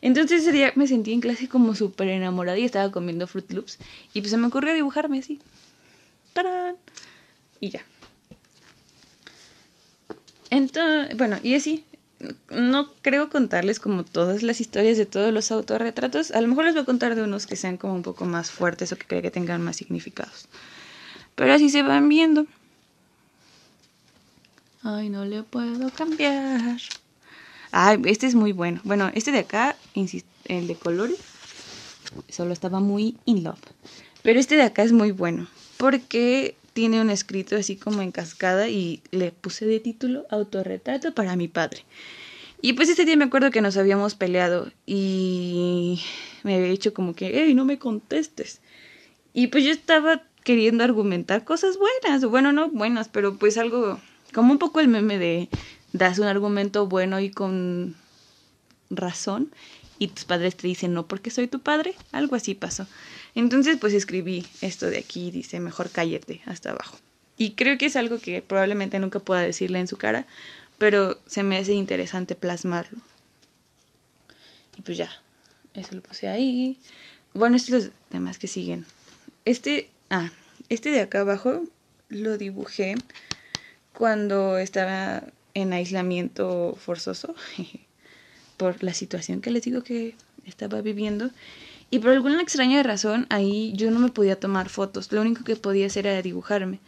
[0.00, 3.78] Entonces ese día me sentí en clase como súper enamorada y estaba comiendo Fruit Loops.
[4.12, 5.40] Y pues se me ocurrió dibujarme así.
[6.32, 6.76] ¡Tarán!
[7.60, 7.82] Y ya.
[10.50, 11.84] Entonces, bueno, y así.
[12.50, 16.30] No creo contarles como todas las historias de todos los autorretratos.
[16.30, 18.50] A lo mejor les voy a contar de unos que sean como un poco más
[18.50, 20.46] fuertes o que creo que tengan más significados.
[21.34, 22.46] Pero así se van viendo.
[24.82, 26.78] Ay, no le puedo cambiar.
[27.70, 28.80] Ay, este es muy bueno.
[28.84, 31.18] Bueno, este de acá, el de colores,
[32.28, 33.60] solo estaba muy in love.
[34.22, 35.48] Pero este de acá es muy bueno
[35.82, 41.36] porque tiene un escrito así como en cascada y le puse de título autorretrato para
[41.36, 41.84] mi padre.
[42.60, 46.00] Y pues ese día me acuerdo que nos habíamos peleado y
[46.44, 48.60] me había dicho como que, hey, no me contestes.
[49.34, 53.98] Y pues yo estaba queriendo argumentar cosas buenas, bueno, no buenas, pero pues algo,
[54.32, 55.48] como un poco el meme de
[55.92, 57.96] das un argumento bueno y con
[58.90, 59.50] razón
[59.98, 62.86] y tus padres te dicen no porque soy tu padre, algo así pasó.
[63.34, 66.98] Entonces pues escribí esto de aquí, dice mejor cállate hasta abajo.
[67.36, 70.26] Y creo que es algo que probablemente nunca pueda decirle en su cara,
[70.78, 72.98] pero se me hace interesante plasmarlo.
[74.76, 75.10] Y pues ya,
[75.74, 76.78] eso lo puse ahí.
[77.34, 78.84] Bueno, estos los demás que siguen.
[79.44, 80.30] Este, ah,
[80.68, 81.64] este de acá abajo
[82.08, 82.94] lo dibujé
[83.92, 85.24] cuando estaba
[85.54, 87.34] en aislamiento forzoso
[88.56, 90.14] por la situación que les digo que
[90.46, 91.30] estaba viviendo.
[91.92, 95.56] Y por alguna extraña razón ahí yo no me podía tomar fotos, lo único que
[95.56, 96.80] podía hacer era dibujarme.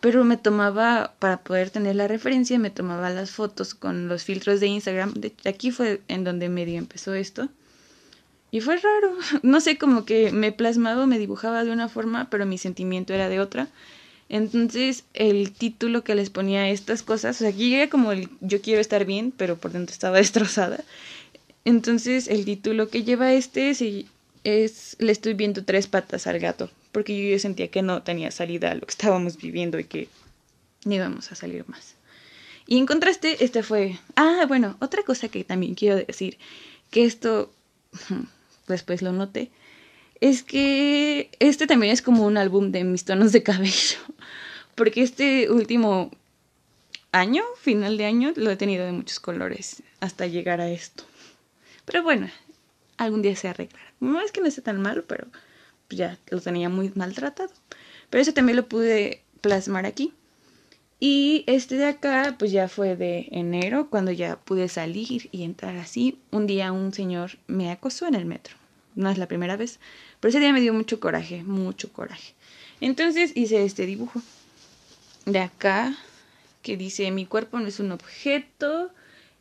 [0.00, 4.58] Pero me tomaba, para poder tener la referencia, me tomaba las fotos con los filtros
[4.58, 5.14] de Instagram.
[5.44, 7.48] Aquí fue en donde medio empezó esto.
[8.50, 12.44] Y fue raro, no sé, como que me plasmaba, me dibujaba de una forma, pero
[12.44, 13.68] mi sentimiento era de otra.
[14.28, 18.28] Entonces, el título que les ponía a estas cosas, o sea, aquí era como el
[18.40, 20.82] yo quiero estar bien, pero por dentro estaba destrozada.
[21.64, 23.82] Entonces, el título que lleva este es,
[24.44, 28.70] es Le estoy viendo tres patas al gato, porque yo sentía que no tenía salida
[28.70, 30.08] a lo que estábamos viviendo y que
[30.84, 31.94] no íbamos a salir más.
[32.66, 33.98] Y en contraste, este fue.
[34.14, 36.38] Ah, bueno, otra cosa que también quiero decir,
[36.90, 37.50] que esto
[38.68, 39.50] después lo noté,
[40.20, 43.98] es que este también es como un álbum de mis tonos de cabello.
[44.74, 46.10] Porque este último
[47.10, 51.04] año, final de año, lo he tenido de muchos colores hasta llegar a esto.
[51.84, 52.28] Pero bueno,
[52.96, 53.87] algún día se arreglará.
[54.00, 55.26] No es que no esté tan malo, pero
[55.90, 57.50] ya lo tenía muy maltratado.
[58.10, 60.12] Pero eso también lo pude plasmar aquí.
[61.00, 65.76] Y este de acá, pues ya fue de enero, cuando ya pude salir y entrar
[65.76, 66.18] así.
[66.30, 68.56] Un día un señor me acosó en el metro.
[68.96, 69.78] No es la primera vez,
[70.18, 72.34] pero ese día me dio mucho coraje, mucho coraje.
[72.80, 74.20] Entonces hice este dibujo
[75.24, 75.96] de acá
[76.62, 78.90] que dice mi cuerpo no es un objeto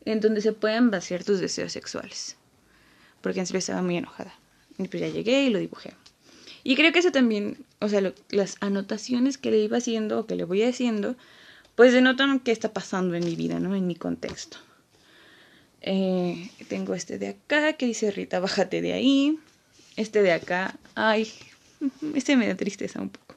[0.06, 2.38] en donde se puedan vaciar tus deseos sexuales.
[3.22, 4.34] Porque en serio estaba muy enojada.
[4.78, 5.94] Y pues ya llegué y lo dibujé.
[6.64, 10.36] Y creo que eso también, o sea, las anotaciones que le iba haciendo o que
[10.36, 11.16] le voy haciendo,
[11.76, 13.76] pues denotan qué está pasando en mi vida, ¿no?
[13.76, 14.58] En mi contexto.
[15.82, 19.40] Eh, tengo este de acá que dice Rita, bájate de ahí.
[19.96, 21.32] Este de acá, ay,
[22.16, 23.36] este me da tristeza un poco.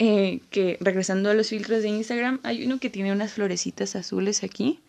[0.00, 4.44] Eh, que regresando a los filtros de Instagram, hay uno que tiene unas florecitas azules
[4.44, 4.80] aquí,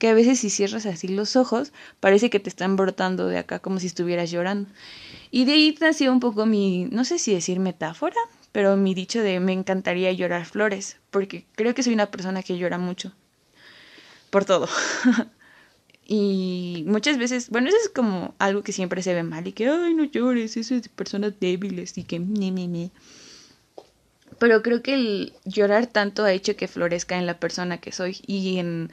[0.00, 3.58] que a veces si cierras así los ojos, parece que te están brotando de acá
[3.58, 4.68] como si estuvieras llorando.
[5.30, 8.16] Y de ahí nació un poco mi, no sé si decir metáfora,
[8.50, 12.56] pero mi dicho de me encantaría llorar flores, porque creo que soy una persona que
[12.56, 13.12] llora mucho.
[14.30, 14.68] Por todo.
[16.12, 19.68] Y muchas veces, bueno, eso es como algo que siempre se ve mal y que,
[19.68, 22.90] ay, no llores, eso es de personas débiles y que, ni, ni, ni.
[24.40, 28.16] Pero creo que el llorar tanto ha hecho que florezca en la persona que soy
[28.26, 28.90] y en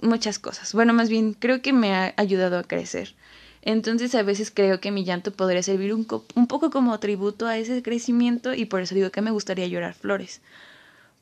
[0.00, 0.72] muchas cosas.
[0.72, 3.14] Bueno, más bien, creo que me ha ayudado a crecer.
[3.62, 7.58] Entonces a veces creo que mi llanto podría servir un, un poco como tributo a
[7.58, 10.40] ese crecimiento y por eso digo que me gustaría llorar flores.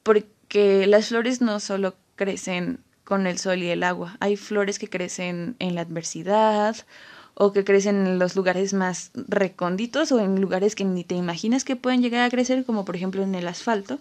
[0.02, 4.16] Porque las flores no solo crecen con el sol y el agua.
[4.20, 6.76] Hay flores que crecen en la adversidad
[7.34, 11.64] o que crecen en los lugares más recónditos o en lugares que ni te imaginas
[11.64, 13.98] que pueden llegar a crecer, como por ejemplo en el asfalto.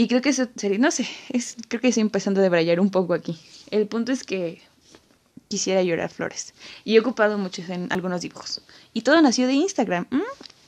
[0.00, 2.88] Y creo que eso sería, no sé, es, creo que estoy empezando a debrayar un
[2.88, 3.38] poco aquí.
[3.70, 4.62] El punto es que
[5.48, 6.54] quisiera llorar flores.
[6.86, 8.62] Y he ocupado muchos en algunos dibujos.
[8.94, 10.06] Y todo nació de Instagram.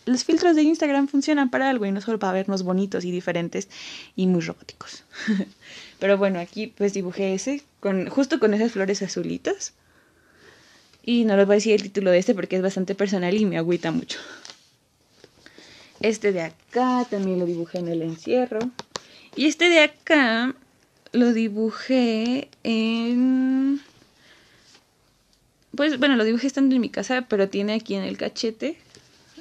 [0.05, 3.71] Los filtros de Instagram funcionan para algo y no solo para vernos bonitos y diferentes
[4.17, 5.05] y muy robóticos.
[5.99, 9.73] Pero bueno, aquí pues dibujé ese, con, justo con esas flores azulitas.
[11.03, 13.47] Y no les voy a decir el título de este porque es bastante personal y
[13.47, 14.19] me agüita mucho.
[16.01, 18.59] Este de acá también lo dibujé en el encierro.
[19.37, 20.55] Y este de acá
[21.13, 23.81] lo dibujé en...
[25.75, 28.77] Pues bueno, lo dibujé estando en mi casa, pero tiene aquí en el cachete,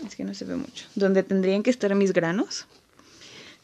[0.05, 2.67] es que no se ve mucho, donde tendrían que estar mis granos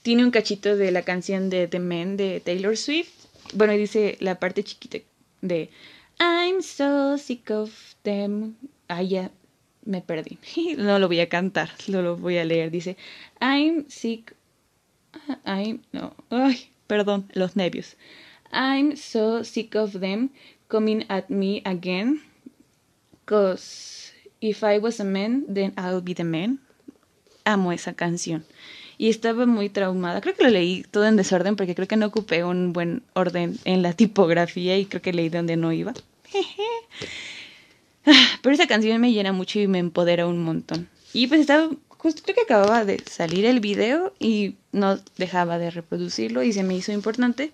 [0.07, 3.11] tiene un cachito de la canción de The Man de Taylor Swift.
[3.53, 4.99] Bueno, y dice la parte chiquita
[5.41, 5.69] de
[6.17, 7.71] I'm so sick of
[8.03, 8.55] them.
[8.87, 9.31] Ah, ya
[9.83, 10.37] me perdí.
[10.77, 12.71] No lo voy a cantar, lo voy a leer.
[12.71, 12.95] Dice
[13.41, 14.33] I'm sick.
[15.45, 15.81] I'm.
[15.91, 16.13] No.
[16.29, 17.95] Ay, perdón, los nervios.
[18.51, 20.29] I'm so sick of them
[20.69, 22.21] coming at me again.
[23.25, 26.59] Cause if I was a man, then I'll be the man.
[27.47, 28.45] amo esa canción.
[28.97, 30.21] Y estaba muy traumada.
[30.21, 33.57] Creo que lo leí todo en desorden porque creo que no ocupé un buen orden
[33.63, 35.93] en la tipografía y creo que leí donde no iba.
[38.41, 40.89] Pero esa canción me llena mucho y me empodera un montón.
[41.13, 41.69] Y pues estaba,
[42.07, 46.63] justo creo que acababa de salir el video y no dejaba de reproducirlo y se
[46.63, 47.51] me hizo importante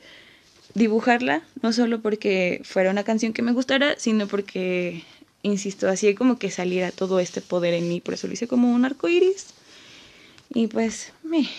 [0.75, 5.03] dibujarla, no solo porque fuera una canción que me gustara, sino porque,
[5.41, 8.71] insisto, así como que saliera todo este poder en mí, por eso lo hice como
[8.71, 9.47] un arco iris.
[10.49, 11.49] Y pues, me.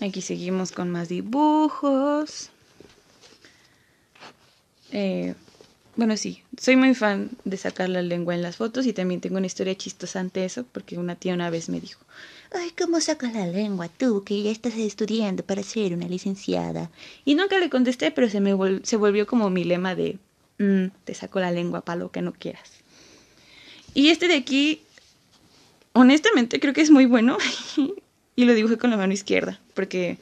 [0.00, 2.50] Aquí seguimos con más dibujos.
[4.92, 5.34] Eh,
[5.96, 9.38] bueno, sí, soy muy fan de sacar la lengua en las fotos y también tengo
[9.38, 12.00] una historia chistosa ante eso, porque una tía una vez me dijo,
[12.52, 16.90] ay, ¿cómo sacas la lengua tú que ya estás estudiando para ser una licenciada?
[17.24, 20.18] Y nunca le contesté, pero se me se volvió como mi lema de,
[20.58, 22.70] mm, te saco la lengua para lo que no quieras.
[23.94, 24.82] Y este de aquí,
[25.94, 27.38] honestamente creo que es muy bueno
[28.36, 30.18] y lo dibujé con la mano izquierda, porque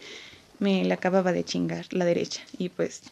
[0.60, 3.02] me la acababa de chingar la derecha y pues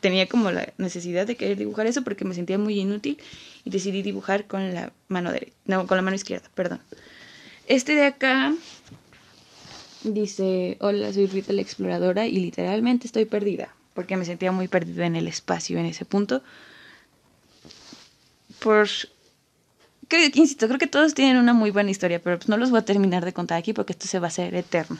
[0.00, 3.18] tenía como la necesidad de querer dibujar eso porque me sentía muy inútil
[3.64, 6.80] y decidí dibujar con la mano derecha, no, con la mano izquierda, perdón.
[7.66, 8.54] Este de acá
[10.02, 15.06] dice, hola, soy Rita la exploradora y literalmente estoy perdida porque me sentía muy perdida
[15.06, 16.42] en el espacio en ese punto.
[18.58, 18.88] Por
[20.08, 22.70] creo que insisto, creo que todos tienen una muy buena historia, pero pues no los
[22.70, 24.98] voy a terminar de contar aquí porque esto se va a hacer eterno.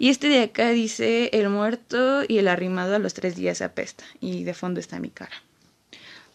[0.00, 4.02] Y este de acá dice el muerto y el arrimado a los tres días apesta.
[4.18, 5.42] Y de fondo está mi cara.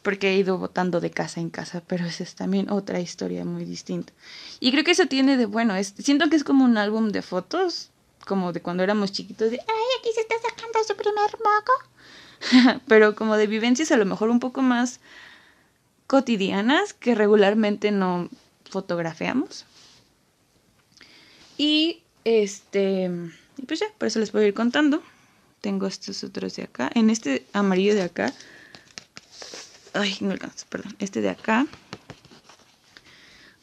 [0.04, 3.66] Porque he ido votando de casa en casa, pero esa es también otra historia muy
[3.66, 4.14] distinta.
[4.60, 5.76] Y creo que eso tiene de bueno.
[5.76, 7.90] Es, siento que es como un álbum de fotos,
[8.28, 12.82] como de cuando éramos chiquitos, de ¡ay, aquí se está sacando su primer moco!
[12.88, 15.00] pero como de vivencias a lo mejor un poco más
[16.06, 18.30] cotidianas que regularmente no
[18.70, 19.66] fotografiamos.
[21.58, 23.10] Y este
[23.58, 25.02] y pues ya, por eso les voy a ir contando.
[25.62, 26.92] Tengo estos otros de acá.
[26.94, 28.34] En este amarillo de acá.
[29.94, 30.96] Ay, no alcanzo, perdón.
[31.00, 31.66] Este de acá.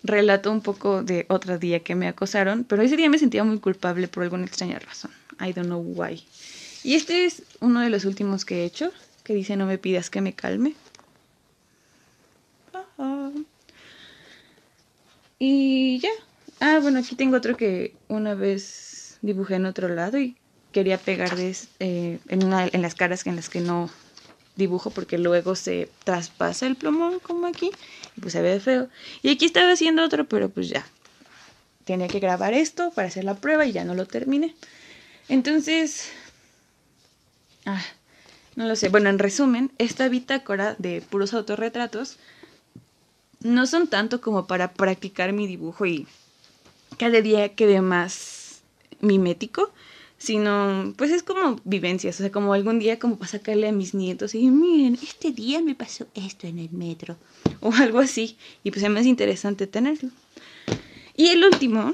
[0.03, 2.65] Relato un poco de otro día que me acosaron.
[2.65, 5.13] Pero ese día me sentía muy culpable por alguna extraña razón.
[5.41, 6.25] I don't know why.
[6.83, 8.91] Y este es uno de los últimos que he hecho.
[9.23, 10.75] Que dice no me pidas que me calme.
[15.39, 16.11] Y ya.
[16.61, 20.37] Ah, bueno, aquí tengo otro que una vez dibujé en otro lado y
[20.73, 23.89] quería pegar eh, en, las caras en las que no
[24.57, 27.71] dibujo porque luego se traspasa el plumón como aquí
[28.17, 28.89] y pues se ve feo.
[29.23, 30.85] Y aquí estaba haciendo otro, pero pues ya.
[31.85, 34.55] Tenía que grabar esto para hacer la prueba y ya no lo terminé.
[35.29, 36.11] Entonces,
[37.67, 37.83] ah,
[38.55, 38.89] no lo sé.
[38.89, 42.19] Bueno, en resumen, esta bitácora de puros autorretratos
[43.41, 46.07] no son tanto como para practicar mi dibujo y
[46.99, 48.42] cada día quede más
[49.03, 49.71] mimético,
[50.17, 53.93] sino pues es como vivencias, o sea, como algún día como para sacarle a mis
[53.93, 57.17] nietos y miren, este día me pasó esto en el metro
[57.61, 60.11] o algo así y pues es más interesante tenerlo.
[61.17, 61.93] Y el último,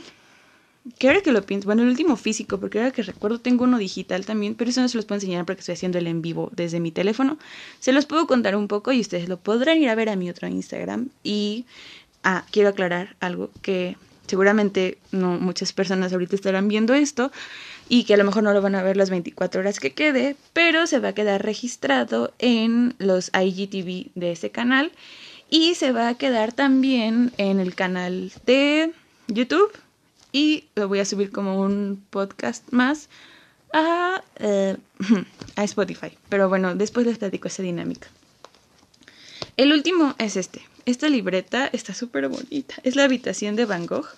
[0.98, 3.78] que ahora que lo pienso, bueno, el último físico, porque ahora que recuerdo tengo uno
[3.78, 6.50] digital también, pero eso no se los puedo enseñar porque estoy haciendo el en vivo
[6.54, 7.38] desde mi teléfono.
[7.80, 10.30] Se los puedo contar un poco y ustedes lo podrán ir a ver a mi
[10.30, 11.64] otro Instagram y
[12.22, 13.96] ah, quiero aclarar algo que
[14.29, 17.33] seguramente no muchas personas ahorita estarán viendo esto
[17.89, 20.37] y que a lo mejor no lo van a ver las 24 horas que quede,
[20.53, 24.93] pero se va a quedar registrado en los IGTV de ese canal
[25.51, 28.93] y se va a quedar también en el canal de
[29.29, 29.72] YouTube
[30.33, 33.09] y lo voy a subir como un podcast más
[33.72, 34.76] a, eh,
[35.57, 36.16] a Spotify.
[36.29, 38.09] Pero bueno, después les platico esa dinámica.
[39.57, 40.67] El último es este.
[40.89, 42.76] Esta libreta está súper bonita.
[42.82, 44.09] Es la habitación de Van Gogh.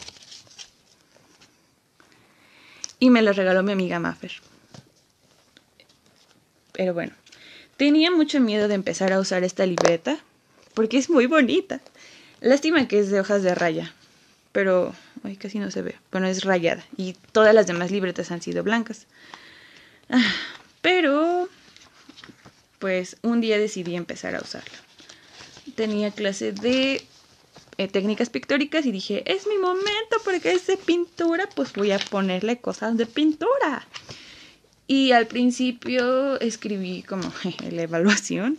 [3.00, 4.30] Y me la regaló mi amiga Maffer.
[6.70, 7.12] Pero bueno,
[7.76, 10.20] tenía mucho miedo de empezar a usar esta libreta
[10.72, 11.80] porque es muy bonita.
[12.40, 13.92] Lástima que es de hojas de raya,
[14.52, 14.94] pero
[15.24, 15.96] ay, casi no se ve.
[16.12, 19.08] Bueno, es rayada y todas las demás libretas han sido blancas.
[20.08, 20.22] Ah,
[20.82, 21.48] pero,
[22.78, 24.89] pues un día decidí empezar a usarla
[25.80, 27.00] tenía clase de
[27.78, 31.98] eh, técnicas pictóricas y dije, es mi momento porque es de pintura, pues voy a
[31.98, 33.88] ponerle cosas de pintura.
[34.86, 37.32] Y al principio escribí como
[37.70, 38.58] la evaluación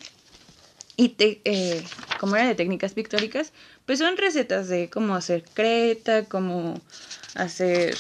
[0.98, 1.84] y te, eh,
[2.20, 3.54] como era de técnicas pictóricas,
[3.86, 6.82] pues son recetas de cómo hacer creta, cómo
[7.36, 7.96] hacer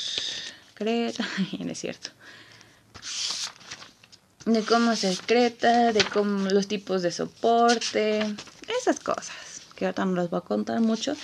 [0.74, 2.09] creta, no es cierto.
[4.45, 8.26] De cómo hacer creta, de cómo los tipos de soporte,
[8.80, 11.15] esas cosas, que ahorita no las voy a contar mucho.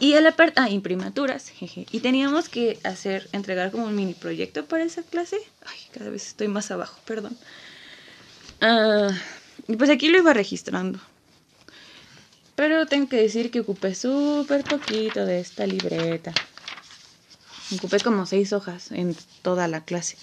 [0.00, 1.86] Y parte, ah, imprimaturas, jeje.
[1.90, 5.38] Y teníamos que hacer, entregar como un mini proyecto para esa clase.
[5.66, 7.36] Ay, cada vez estoy más abajo, perdón.
[8.60, 9.10] Ah,
[9.66, 11.00] y pues aquí lo iba registrando.
[12.54, 16.32] Pero tengo que decir que ocupé súper poquito de esta libreta.
[17.76, 20.16] Ocupé como seis hojas en toda la clase.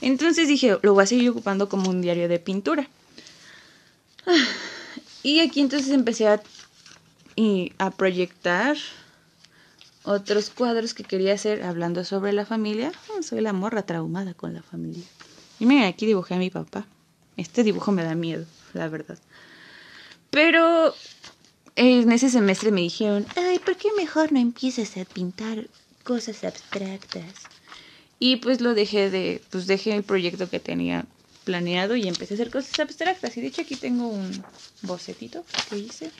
[0.00, 2.88] Entonces dije, lo voy a seguir ocupando como un diario de pintura.
[4.26, 4.46] Ah,
[5.22, 6.42] y aquí entonces empecé a,
[7.78, 8.76] a proyectar
[10.04, 12.92] otros cuadros que quería hacer hablando sobre la familia.
[13.08, 15.04] Oh, soy la morra traumada con la familia.
[15.60, 16.86] Y miren, aquí dibujé a mi papá.
[17.36, 18.44] Este dibujo me da miedo,
[18.74, 19.18] la verdad.
[20.30, 20.94] Pero
[21.76, 25.68] en ese semestre me dijeron, ay, ¿por qué mejor no empiezas a pintar
[26.04, 27.34] cosas abstractas?
[28.18, 31.06] Y pues lo dejé de, pues dejé el proyecto que tenía
[31.44, 33.36] planeado y empecé a hacer cosas abstractas.
[33.36, 34.44] Y de hecho aquí tengo un
[34.82, 36.10] bocetito que hice.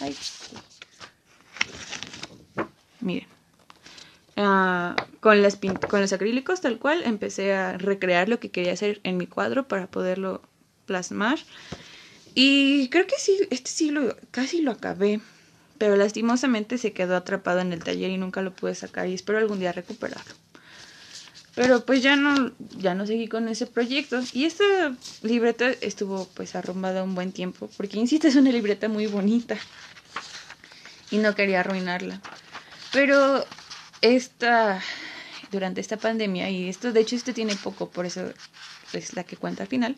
[0.00, 0.16] Ay,
[3.00, 3.28] Miren.
[4.36, 5.58] Ah, con, las
[5.88, 9.68] con los acrílicos tal cual empecé a recrear lo que quería hacer en mi cuadro
[9.68, 10.42] para poderlo
[10.86, 11.38] plasmar.
[12.34, 13.92] Y creo que sí, este sí
[14.30, 15.20] casi lo acabé.
[15.78, 19.38] Pero lastimosamente se quedó atrapado en el taller y nunca lo pude sacar y espero
[19.38, 20.34] algún día recuperarlo.
[21.54, 24.20] Pero pues ya no, ya no seguí con ese proyecto.
[24.32, 24.64] Y esta
[25.22, 27.68] libreta estuvo pues arrumbada un buen tiempo.
[27.76, 29.56] Porque insisto, es una libreta muy bonita.
[31.10, 32.20] Y no quería arruinarla.
[32.92, 33.44] Pero
[34.00, 34.80] esta,
[35.50, 38.32] durante esta pandemia, y esto de hecho este tiene poco, por eso
[38.92, 39.96] es la que cuenta al final,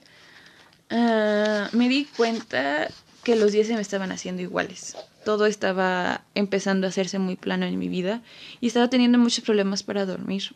[0.91, 2.89] ah, me di cuenta
[3.23, 4.97] que los días se me estaban haciendo iguales.
[5.25, 8.21] Todo estaba empezando a hacerse muy plano en mi vida
[8.61, 10.55] y estaba teniendo muchos problemas para dormir.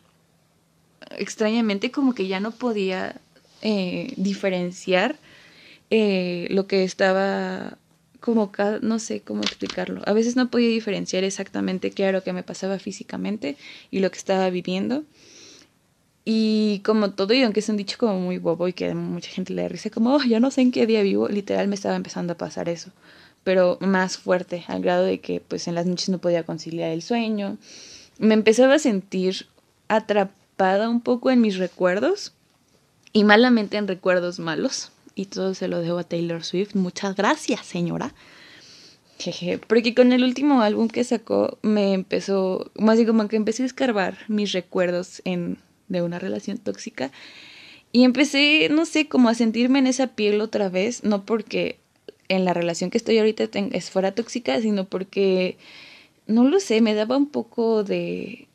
[1.11, 3.19] Extrañamente como que ya no podía
[3.61, 5.17] eh, diferenciar
[5.89, 7.77] eh, lo que estaba
[8.19, 8.51] como,
[8.81, 10.01] no sé cómo explicarlo.
[10.05, 13.57] A veces no podía diferenciar exactamente qué era lo que me pasaba físicamente
[13.89, 15.03] y lo que estaba viviendo.
[16.25, 19.53] Y como todo, y aunque es un dicho como muy bobo y que mucha gente
[19.53, 22.33] le risa, como, oh, ya no sé en qué día vivo, literal me estaba empezando
[22.33, 22.91] a pasar eso.
[23.45, 27.01] Pero más fuerte, al grado de que pues en las noches no podía conciliar el
[27.01, 27.57] sueño.
[28.19, 29.47] Me empezaba a sentir
[29.87, 32.33] atrapada un poco en mis recuerdos
[33.13, 36.75] y malamente en recuerdos malos y todo se lo debo a Taylor Swift.
[36.75, 38.13] Muchas gracias, señora.
[39.19, 43.63] Jeje, porque con el último álbum que sacó me empezó, más bien como que empecé
[43.63, 47.11] a escarbar mis recuerdos en, de una relación tóxica
[47.91, 51.79] y empecé, no sé, como a sentirme en esa piel otra vez, no porque
[52.27, 55.57] en la relación que estoy ahorita es fuera tóxica, sino porque,
[56.27, 58.47] no lo sé, me daba un poco de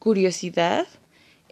[0.00, 0.88] curiosidad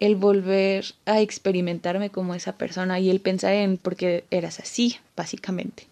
[0.01, 4.97] el volver a experimentarme como esa persona y el pensar en por qué eras así,
[5.17, 5.87] básicamente.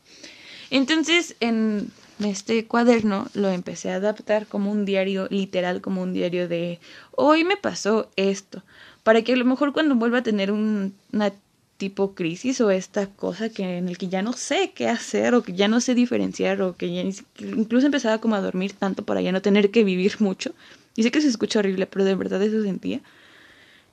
[0.71, 1.91] Entonces, en
[2.25, 6.81] este cuaderno lo empecé a adaptar como un diario literal, como un diario de
[7.13, 8.63] hoy me pasó esto,
[9.03, 11.33] para que a lo mejor cuando vuelva a tener una
[11.77, 15.43] tipo crisis o esta cosa que en el que ya no sé qué hacer o
[15.43, 19.31] que ya no sé diferenciar o que incluso empezaba como a dormir tanto para ya
[19.31, 20.53] no tener que vivir mucho.
[20.95, 23.01] Y sé que se escucha horrible, pero de verdad eso sentía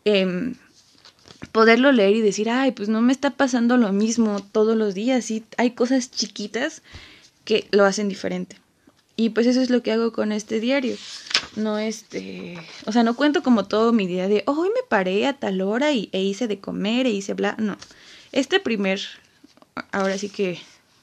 [0.06, 0.56] Em,
[1.52, 5.30] poderlo leer y decir, ay, pues no me está pasando lo mismo todos los días,
[5.32, 6.82] y hay cosas chiquitas
[7.46, 8.58] que lo hacen diferente.
[9.16, 10.96] Y pues eso es lo que hago con este diario.
[11.56, 15.34] No este, o sea, no cuento como todo mi día de, hoy me paré a
[15.34, 17.78] tal hora y, e hice de comer e hice bla, no.
[18.32, 19.00] Este primer,
[19.92, 20.60] ahora sí que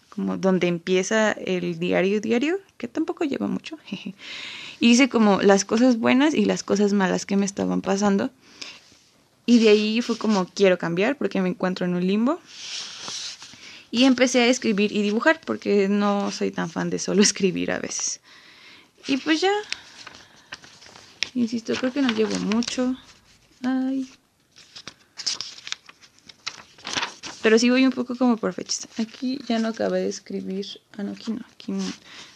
[0.08, 3.78] como donde empieza el diario diario, que tampoco lleva mucho,
[4.80, 8.30] hice como las cosas buenas y las cosas malas que me estaban pasando
[9.46, 12.40] y de ahí fue como quiero cambiar porque me encuentro en un limbo.
[13.90, 17.78] Y empecé a escribir y dibujar porque no soy tan fan de solo escribir a
[17.78, 18.20] veces.
[19.06, 19.52] Y pues ya.
[21.34, 22.96] Insisto, creo que no llevo mucho.
[23.64, 24.08] Ay.
[27.42, 28.86] Pero sí voy un poco como por fechas.
[28.98, 30.66] Aquí ya no acabé de escribir.
[30.96, 31.44] Ah, no, aquí no.
[31.52, 31.84] Aquí no.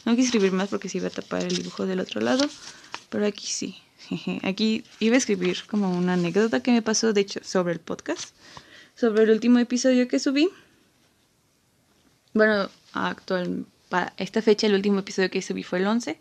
[0.05, 2.49] No quise escribir más porque se iba a tapar el dibujo del otro lado.
[3.11, 3.77] Pero aquí sí.
[4.43, 8.35] Aquí iba a escribir como una anécdota que me pasó, de hecho, sobre el podcast,
[8.95, 10.49] sobre el último episodio que subí.
[12.33, 16.19] Bueno, actual, para esta fecha el último episodio que subí fue el 11,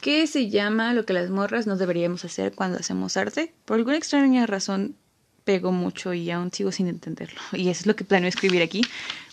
[0.00, 3.52] que se llama Lo que las morras no deberíamos hacer cuando hacemos arte.
[3.64, 4.96] Por alguna extraña razón
[5.44, 7.40] pegó mucho y aún sigo sin entenderlo.
[7.52, 8.82] Y eso es lo que planeo escribir aquí,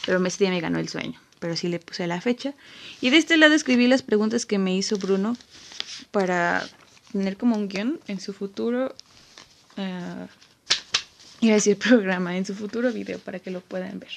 [0.05, 1.19] pero este día me ganó el sueño.
[1.39, 2.53] Pero sí le puse la fecha.
[3.01, 5.35] Y de este lado escribí las preguntas que me hizo Bruno
[6.11, 6.67] para
[7.11, 8.95] tener como un guion en su futuro,
[9.77, 10.27] uh,
[11.41, 14.11] iba a decir programa, en su futuro video para que lo puedan ver.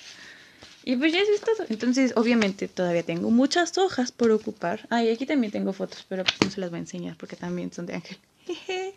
[0.87, 1.67] Y pues ya es todo.
[1.71, 4.87] Entonces, obviamente, todavía tengo muchas hojas por ocupar.
[4.91, 7.37] Ah, y aquí también tengo fotos, pero pues no se las voy a enseñar porque
[7.37, 8.19] también son de Ángel.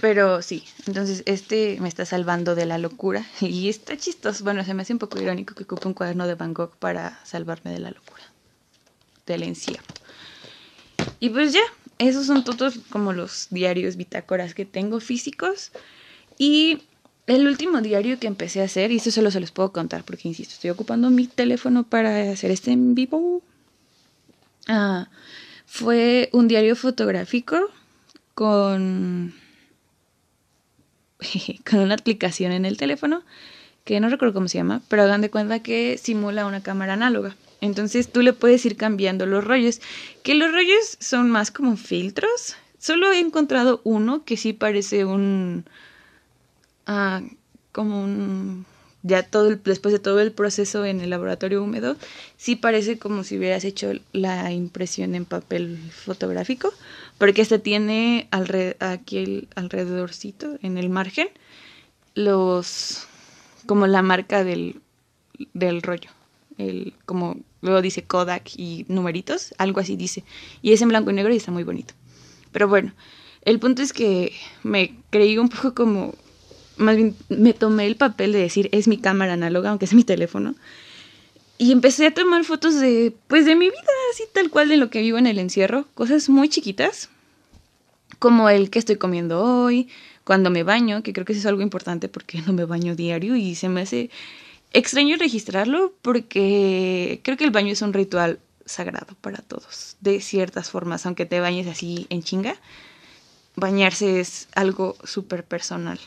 [0.00, 4.44] Pero sí, entonces este me está salvando de la locura y está chistoso.
[4.44, 7.20] Bueno, se me hace un poco irónico que ocupe un cuaderno de Van Gogh para
[7.24, 8.22] salvarme de la locura,
[9.26, 9.84] del encierro.
[11.20, 11.60] Y pues ya,
[11.98, 15.70] esos son todos como los diarios bitácoras que tengo físicos.
[16.38, 16.82] Y
[17.26, 20.26] el último diario que empecé a hacer, y esto solo se los puedo contar porque,
[20.26, 23.42] insisto, estoy ocupando mi teléfono para hacer este en vivo.
[24.66, 25.08] Ah,
[25.66, 27.58] fue un diario fotográfico
[28.34, 29.34] con
[31.70, 33.22] con una aplicación en el teléfono
[33.84, 37.36] que no recuerdo cómo se llama, pero hagan de cuenta que simula una cámara análoga.
[37.60, 39.80] Entonces tú le puedes ir cambiando los rollos,
[40.22, 42.56] que los rollos son más como filtros.
[42.78, 45.64] Solo he encontrado uno que sí parece un...
[46.86, 47.22] Ah,
[47.72, 48.66] como un...
[49.02, 51.96] Ya todo después de todo el proceso en el laboratorio húmedo,
[52.36, 56.70] sí parece como si hubieras hecho la impresión en papel fotográfico,
[57.16, 61.28] porque este tiene aquí el alrededorcito, en el margen,
[62.14, 63.06] los
[63.64, 64.82] como la marca del,
[65.54, 66.10] del rollo.
[66.58, 70.24] El, como luego dice Kodak y numeritos, algo así dice.
[70.62, 71.94] Y es en blanco y negro y está muy bonito.
[72.52, 72.92] Pero bueno,
[73.42, 74.32] el punto es que
[74.62, 76.14] me creí un poco como,
[76.76, 80.04] más bien me tomé el papel de decir, es mi cámara análoga, aunque es mi
[80.04, 80.54] teléfono.
[81.58, 83.82] Y empecé a tomar fotos de, pues de mi vida,
[84.12, 85.86] así tal cual de lo que vivo en el encierro.
[85.94, 87.10] Cosas muy chiquitas,
[88.18, 89.88] como el que estoy comiendo hoy,
[90.24, 93.36] cuando me baño, que creo que eso es algo importante porque no me baño diario
[93.36, 94.10] y se me hace
[94.72, 100.70] extraño registrarlo porque creo que el baño es un ritual sagrado para todos, de ciertas
[100.70, 102.56] formas, aunque te bañes así en chinga.
[103.56, 105.98] Bañarse es algo súper personal.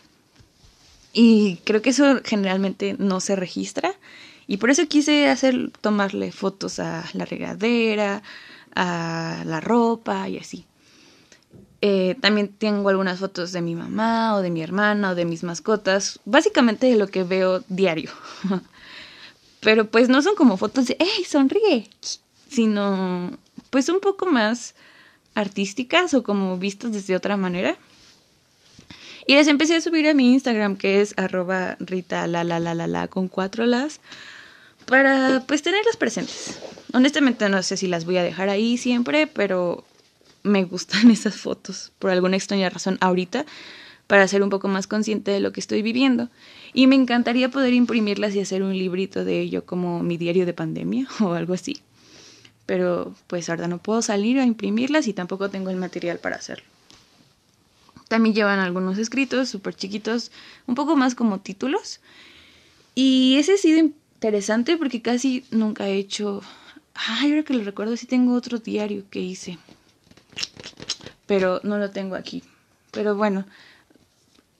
[1.12, 3.94] Y creo que eso generalmente no se registra
[4.48, 8.24] y por eso quise hacer, tomarle fotos a la regadera,
[8.76, 10.66] a la ropa y así.
[11.86, 15.44] Eh, también tengo algunas fotos de mi mamá o de mi hermana o de mis
[15.44, 18.10] mascotas, básicamente de lo que veo diario.
[19.60, 21.90] Pero pues no son como fotos de, ¡hey, sonríe!
[22.48, 23.38] Sino
[23.70, 24.76] pues un poco más
[25.36, 27.76] artísticas o como vistas desde otra manera.
[29.28, 32.76] Y les empecé a subir a mi Instagram, que es arroba rita la la la
[32.76, 34.00] la la con cuatro las
[34.86, 36.62] para pues tenerlas presentes.
[36.94, 39.84] Honestamente no sé si las voy a dejar ahí siempre, pero
[40.44, 43.46] me gustan esas fotos por alguna extraña razón ahorita
[44.08, 46.30] para ser un poco más consciente de lo que estoy viviendo.
[46.74, 50.54] Y me encantaría poder imprimirlas y hacer un librito de ello como mi diario de
[50.54, 51.82] pandemia o algo así.
[52.66, 56.66] Pero pues ahora no puedo salir a imprimirlas y tampoco tengo el material para hacerlo.
[58.08, 60.32] También llevan algunos escritos súper chiquitos,
[60.68, 62.00] un poco más como títulos.
[62.96, 66.42] Y ese sí de interesante porque casi nunca he hecho...
[66.94, 69.58] Ay, ahora que lo recuerdo, sí tengo otro diario que hice.
[71.34, 72.44] Pero no lo tengo aquí.
[72.92, 73.46] Pero bueno,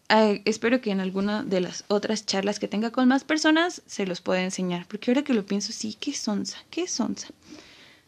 [0.10, 4.22] espero que en alguna de las otras charlas que tenga con más personas se los
[4.22, 4.88] pueda enseñar.
[4.88, 7.28] Porque ahora que lo pienso, sí, qué sonza, qué sonza.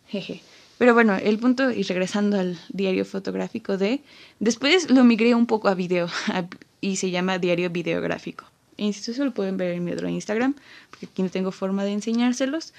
[0.08, 0.42] Jeje.
[0.80, 4.02] Pero bueno, el punto, y regresando al diario fotográfico de...
[4.40, 6.10] Después lo migré un poco a video
[6.82, 8.46] y se llama diario videográfico.
[8.78, 10.56] Insisto, eso lo pueden ver en mi otro Instagram,
[10.90, 12.74] porque aquí no tengo forma de enseñárselos.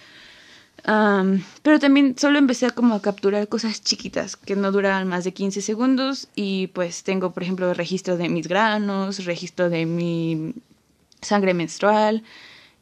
[0.84, 5.60] Pero también solo empecé como a capturar cosas chiquitas que no duraban más de 15
[5.60, 10.54] segundos y pues tengo por ejemplo registro de mis granos, registro de mi
[11.20, 12.22] sangre menstrual,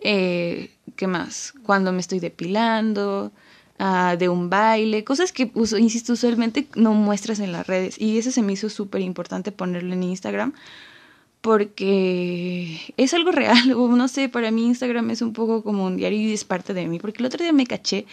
[0.00, 1.54] eh, ¿qué más?
[1.62, 3.32] Cuando me estoy depilando,
[3.78, 8.30] uh, de un baile, cosas que insisto usualmente no muestras en las redes y eso
[8.30, 10.52] se me hizo súper importante ponerlo en Instagram
[11.44, 15.98] porque es algo real, o no sé, para mí Instagram es un poco como un
[15.98, 18.06] diario y es parte de mí, porque el otro día me caché,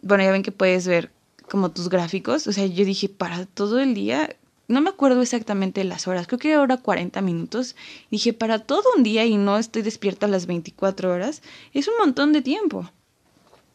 [0.00, 1.10] bueno, ya ven que puedes ver
[1.50, 4.34] como tus gráficos, o sea, yo dije, para todo el día,
[4.68, 7.76] no me acuerdo exactamente las horas, creo que ahora 40 minutos,
[8.10, 11.42] dije, para todo un día y no estoy despierta las 24 horas,
[11.74, 12.90] es un montón de tiempo.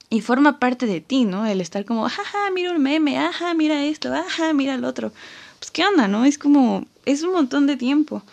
[0.09, 1.45] Y forma parte de ti, ¿no?
[1.45, 5.11] El estar como, ajá, mira un meme, ajá, mira esto, ajá, mira el otro.
[5.59, 6.25] Pues, ¿qué onda, no?
[6.25, 8.23] Es como, es un montón de tiempo.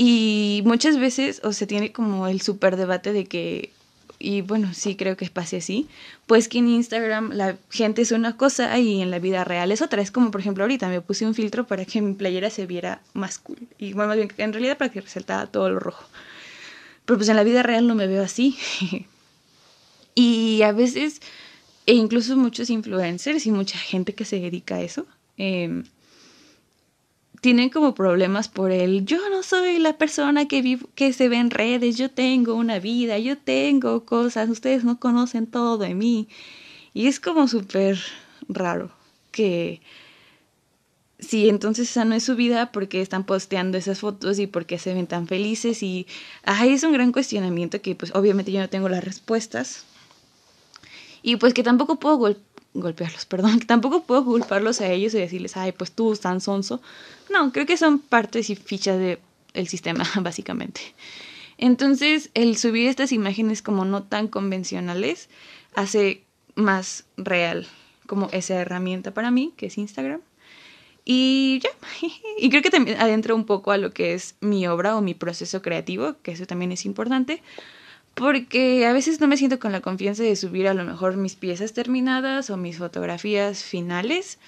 [0.00, 3.72] Y muchas veces o se tiene como el súper debate de que,
[4.20, 5.88] y bueno, sí creo que pase así,
[6.26, 9.82] pues que en Instagram la gente es una cosa y en la vida real es
[9.82, 10.00] otra.
[10.00, 13.02] Es como, por ejemplo, ahorita me puse un filtro para que mi playera se viera
[13.12, 13.58] más cool.
[13.76, 16.04] Y bueno, bien, en realidad para que resaltara todo lo rojo.
[17.04, 18.56] Pero pues en la vida real no me veo así.
[20.14, 21.20] y a veces,
[21.86, 25.06] e incluso muchos influencers y mucha gente que se dedica a eso,
[25.38, 25.82] eh,
[27.40, 31.36] tienen como problemas por el yo no soy la persona que vivo, que se ve
[31.36, 36.28] en redes, yo tengo una vida, yo tengo cosas, ustedes no conocen todo de mí.
[36.94, 37.98] Y es como súper
[38.48, 38.90] raro
[39.30, 39.80] que
[41.18, 44.94] si entonces esa no es su vida, porque están posteando esas fotos y porque se
[44.94, 45.82] ven tan felices?
[45.82, 46.06] Y
[46.44, 49.84] ahí es un gran cuestionamiento que pues obviamente yo no tengo las respuestas.
[51.22, 52.36] Y pues que tampoco puedo
[52.74, 56.80] golpearlos, perdón, tampoco puedo culparlos a ellos y decirles, ay, pues tú tan sonso.
[57.30, 59.18] No, creo que son partes y fichas del
[59.54, 60.80] el sistema, básicamente.
[61.56, 65.28] Entonces, el subir estas imágenes como no tan convencionales
[65.74, 66.22] hace
[66.54, 67.66] más real
[68.06, 70.20] como esa herramienta para mí, que es Instagram.
[71.04, 71.70] Y ya,
[72.38, 75.14] y creo que también adentro un poco a lo que es mi obra o mi
[75.14, 77.42] proceso creativo, que eso también es importante,
[78.18, 81.36] porque a veces no me siento con la confianza de subir a lo mejor mis
[81.36, 84.38] piezas terminadas o mis fotografías finales.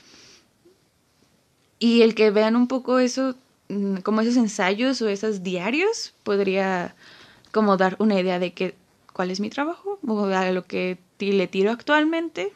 [1.78, 3.36] Y el que vean un poco eso,
[3.68, 6.94] mm, como esos ensayos o esos diarios, podría
[7.52, 8.74] como dar una idea de que,
[9.12, 12.52] cuál es mi trabajo o a lo que le tiro actualmente.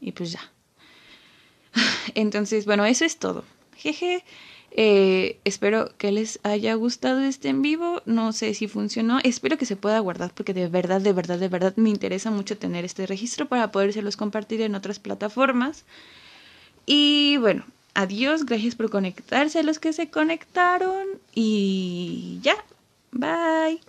[0.00, 0.52] Y pues ya.
[2.14, 3.44] Entonces, bueno, eso es todo.
[3.76, 4.24] Jeje.
[4.78, 8.02] Eh, espero que les haya gustado este en vivo.
[8.04, 9.18] No sé si funcionó.
[9.24, 12.58] Espero que se pueda guardar porque de verdad, de verdad, de verdad me interesa mucho
[12.58, 15.84] tener este registro para podérselos compartir en otras plataformas.
[16.84, 17.64] Y bueno,
[17.94, 18.44] adiós.
[18.44, 21.06] Gracias por conectarse a los que se conectaron.
[21.34, 22.56] Y ya.
[23.12, 23.80] Bye.